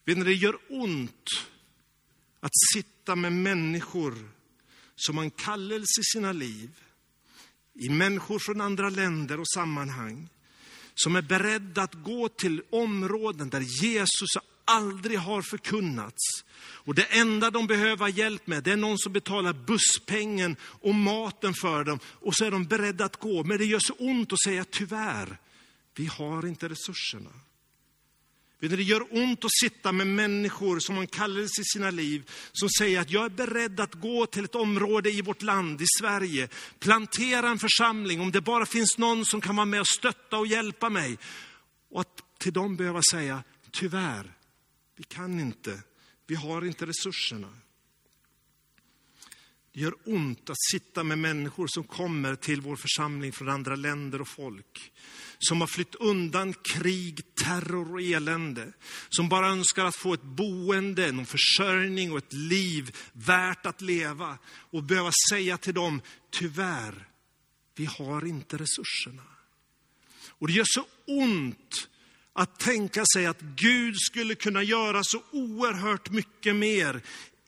Vet 0.05 0.19
ni, 0.19 0.25
det 0.25 0.35
gör 0.35 0.59
ont 0.69 1.29
att 2.41 2.57
sitta 2.75 3.17
med 3.17 3.33
människor 3.33 4.15
som 4.97 5.17
har 5.17 5.25
en 5.25 5.31
kallelse 5.31 6.01
i 6.01 6.05
sina 6.05 6.33
liv. 6.33 6.71
I 7.75 7.89
människor 7.89 8.39
från 8.39 8.61
andra 8.61 8.89
länder 8.89 9.41
och 9.41 9.49
sammanhang. 9.49 10.29
Som 10.95 11.17
är 11.17 11.23
beredda 11.23 11.83
att 11.83 11.95
gå 11.95 12.29
till 12.29 12.63
områden 12.71 13.51
där 13.51 13.83
Jesus 13.83 14.37
aldrig 14.73 15.19
har 15.19 15.43
förkunnats. 15.43 16.45
Och 16.85 16.95
det 16.95 17.03
enda 17.03 17.51
de 17.51 17.67
behöver 17.67 18.09
hjälp 18.09 18.47
med, 18.47 18.63
det 18.63 18.73
är 18.73 18.77
någon 18.77 18.99
som 18.99 19.13
betalar 19.13 19.53
busspengen 19.53 20.57
och 20.63 20.95
maten 20.95 21.55
för 21.55 21.85
dem. 21.85 21.99
Och 22.07 22.35
så 22.35 22.45
är 22.45 22.51
de 22.51 22.65
beredda 22.65 23.05
att 23.05 23.17
gå. 23.17 23.45
Men 23.45 23.59
det 23.59 23.65
gör 23.65 23.81
så 23.81 23.95
ont 23.99 24.33
att 24.33 24.43
säga 24.43 24.65
tyvärr, 24.65 25.39
vi 25.95 26.07
har 26.07 26.47
inte 26.47 26.69
resurserna. 26.69 27.31
Det 28.61 28.83
gör 28.83 29.07
ont 29.11 29.45
att 29.45 29.51
sitta 29.61 29.93
med 29.93 30.07
människor 30.07 30.79
som 30.79 30.95
har 30.95 31.03
en 31.03 31.09
kallelse 31.09 31.61
i 31.61 31.65
sina 31.65 31.91
liv, 31.91 32.31
som 32.53 32.69
säger 32.79 33.01
att 33.01 33.11
jag 33.11 33.25
är 33.25 33.29
beredd 33.29 33.81
att 33.81 33.95
gå 33.95 34.27
till 34.27 34.45
ett 34.45 34.55
område 34.55 35.11
i 35.11 35.23
vårt 35.23 35.43
land, 35.43 35.83
i 35.83 35.85
Sverige, 36.01 36.49
plantera 36.79 37.49
en 37.49 37.59
församling, 37.59 38.21
om 38.21 38.33
det 38.33 38.41
bara 38.41 38.67
finns 38.67 38.99
någon 38.99 39.25
som 39.25 39.41
kan 39.41 39.57
vara 39.57 39.67
med 39.67 39.81
och 39.81 39.87
stötta 39.87 40.39
och 40.39 40.47
hjälpa 40.47 40.89
mig. 40.89 41.19
Och 41.91 42.01
att 42.01 42.23
till 42.39 42.53
dem 42.53 42.77
behöva 42.77 43.01
säga, 43.13 43.43
tyvärr, 43.71 44.33
vi 45.03 45.15
kan 45.15 45.41
inte, 45.41 45.83
vi 46.27 46.35
har 46.35 46.65
inte 46.65 46.87
resurserna. 46.87 47.49
Det 49.73 49.81
gör 49.81 49.95
ont 50.05 50.51
att 50.51 50.61
sitta 50.73 51.05
med 51.05 51.19
människor 51.19 51.67
som 51.67 51.85
kommer 51.85 52.35
till 52.35 52.61
vår 52.61 52.77
församling 52.77 53.33
från 53.33 53.49
andra 53.49 53.77
länder 53.77 54.21
och 54.21 54.29
folk. 54.29 54.93
Som 55.39 55.61
har 55.61 55.69
flytt 55.69 55.95
undan 55.95 56.55
krig, 56.55 57.35
terror 57.35 57.93
och 57.93 58.03
elände. 58.03 58.73
Som 59.09 59.29
bara 59.29 59.49
önskar 59.49 59.85
att 59.85 59.97
få 59.97 60.15
ett 60.15 60.23
boende, 60.23 61.13
någon 61.13 61.27
försörjning 61.27 62.13
och 62.13 62.19
ett 62.19 62.33
liv 62.33 62.97
värt 63.13 63.67
att 63.67 63.81
leva. 63.81 64.39
Och 64.47 64.83
behöva 64.83 65.11
säga 65.31 65.59
till 65.59 65.75
dem, 65.75 66.01
tyvärr, 66.31 67.09
vi 67.75 67.85
har 67.85 68.27
inte 68.27 68.57
resurserna. 68.57 69.27
Och 70.29 70.47
det 70.47 70.53
gör 70.53 70.67
så 70.67 70.87
ont 71.07 71.89
att 72.35 72.59
tänka 72.59 73.05
sig 73.15 73.27
att 73.27 73.41
Gud 73.41 73.95
skulle 74.01 74.35
kunna 74.35 74.63
göra 74.63 75.01
så 75.05 75.23
oerhört 75.33 76.11
mycket 76.11 76.57
mer 76.57 77.03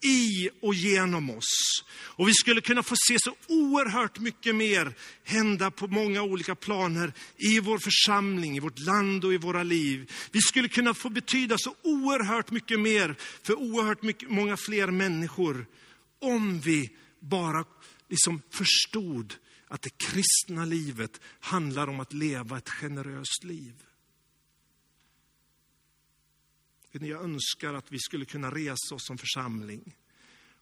i 0.04 0.50
och 0.62 0.74
genom 0.74 1.30
oss. 1.30 1.84
Och 1.94 2.28
vi 2.28 2.34
skulle 2.34 2.60
kunna 2.60 2.82
få 2.82 2.94
se 3.08 3.16
så 3.18 3.34
oerhört 3.48 4.18
mycket 4.18 4.54
mer 4.54 4.94
hända 5.24 5.70
på 5.70 5.86
många 5.86 6.22
olika 6.22 6.54
planer 6.54 7.12
i 7.36 7.60
vår 7.60 7.78
församling, 7.78 8.56
i 8.56 8.60
vårt 8.60 8.78
land 8.78 9.24
och 9.24 9.34
i 9.34 9.36
våra 9.36 9.62
liv. 9.62 10.12
Vi 10.32 10.40
skulle 10.40 10.68
kunna 10.68 10.94
få 10.94 11.08
betyda 11.08 11.58
så 11.58 11.74
oerhört 11.82 12.50
mycket 12.50 12.80
mer 12.80 13.16
för 13.42 13.54
oerhört 13.54 14.02
mycket, 14.02 14.30
många 14.30 14.56
fler 14.56 14.86
människor 14.86 15.66
om 16.20 16.60
vi 16.60 16.90
bara 17.20 17.64
liksom 18.08 18.42
förstod 18.50 19.34
att 19.68 19.82
det 19.82 19.98
kristna 19.98 20.64
livet 20.64 21.20
handlar 21.40 21.88
om 21.88 22.00
att 22.00 22.12
leva 22.12 22.58
ett 22.58 22.70
generöst 22.70 23.44
liv. 23.44 23.74
Jag 27.00 27.24
önskar 27.24 27.74
att 27.74 27.92
vi 27.92 27.98
skulle 27.98 28.24
kunna 28.24 28.50
resa 28.50 28.94
oss 28.94 29.06
som 29.06 29.18
församling 29.18 29.96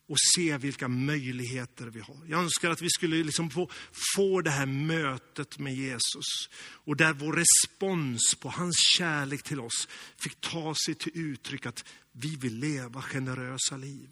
och 0.08 0.16
se 0.34 0.58
vilka 0.58 0.88
möjligheter 0.88 1.86
vi 1.86 2.00
har. 2.00 2.16
Jag 2.28 2.40
önskar 2.40 2.70
att 2.70 2.82
vi 2.82 2.90
skulle 2.90 3.24
liksom 3.24 3.50
få, 3.50 3.70
få 4.16 4.40
det 4.40 4.50
här 4.50 4.66
mötet 4.66 5.58
med 5.58 5.74
Jesus 5.74 6.24
och 6.60 6.96
där 6.96 7.12
vår 7.12 7.32
respons 7.32 8.34
på 8.40 8.48
hans 8.48 8.76
kärlek 8.98 9.42
till 9.42 9.60
oss 9.60 9.88
fick 10.16 10.40
ta 10.40 10.74
sig 10.86 10.94
till 10.94 11.12
uttryck 11.14 11.66
att 11.66 11.84
vi 12.12 12.36
vill 12.36 12.58
leva 12.58 13.02
generösa 13.02 13.76
liv. 13.76 14.08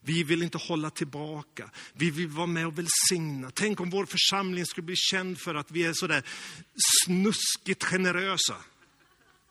Vi 0.00 0.24
vill 0.24 0.42
inte 0.42 0.58
hålla 0.58 0.90
tillbaka. 0.90 1.70
Vi 1.92 2.10
vill 2.10 2.28
vara 2.28 2.46
med 2.46 2.66
och 2.66 2.78
välsigna. 2.78 3.50
Tänk 3.54 3.80
om 3.80 3.90
vår 3.90 4.06
församling 4.06 4.66
skulle 4.66 4.84
bli 4.84 4.96
känd 4.96 5.40
för 5.40 5.54
att 5.54 5.70
vi 5.70 5.84
är 5.84 5.92
sådär 5.92 6.22
snuskigt 7.04 7.84
generösa. 7.84 8.56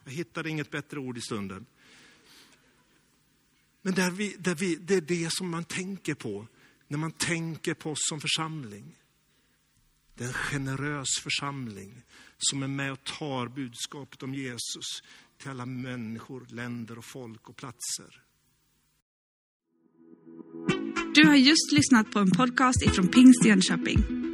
Jag 0.04 0.12
hittade 0.12 0.50
inget 0.50 0.70
bättre 0.70 0.98
ord 0.98 1.18
i 1.18 1.20
stunden. 1.20 1.66
Men 3.86 3.94
där 3.94 4.10
vi, 4.10 4.36
där 4.38 4.54
vi, 4.54 4.74
det 4.76 4.94
är 4.94 5.00
det 5.00 5.28
som 5.32 5.50
man 5.50 5.64
tänker 5.64 6.14
på 6.14 6.46
när 6.88 6.98
man 6.98 7.12
tänker 7.12 7.74
på 7.74 7.90
oss 7.90 7.98
som 8.00 8.20
församling. 8.20 8.98
Det 10.14 10.24
är 10.24 10.28
en 10.28 10.34
generös 10.34 11.08
församling 11.22 12.02
som 12.38 12.62
är 12.62 12.68
med 12.68 12.92
och 12.92 13.04
tar 13.04 13.48
budskapet 13.48 14.22
om 14.22 14.34
Jesus 14.34 15.02
till 15.38 15.50
alla 15.50 15.66
människor, 15.66 16.46
länder 16.50 16.98
och 16.98 17.04
folk 17.04 17.48
och 17.48 17.56
platser. 17.56 18.22
Du 21.14 21.26
har 21.26 21.34
just 21.34 21.72
lyssnat 21.72 22.10
på 22.10 22.18
en 22.18 22.30
podcast 22.30 22.82
ifrån 22.82 23.08
Pingst 23.08 23.44
Jönköping. 23.44 24.33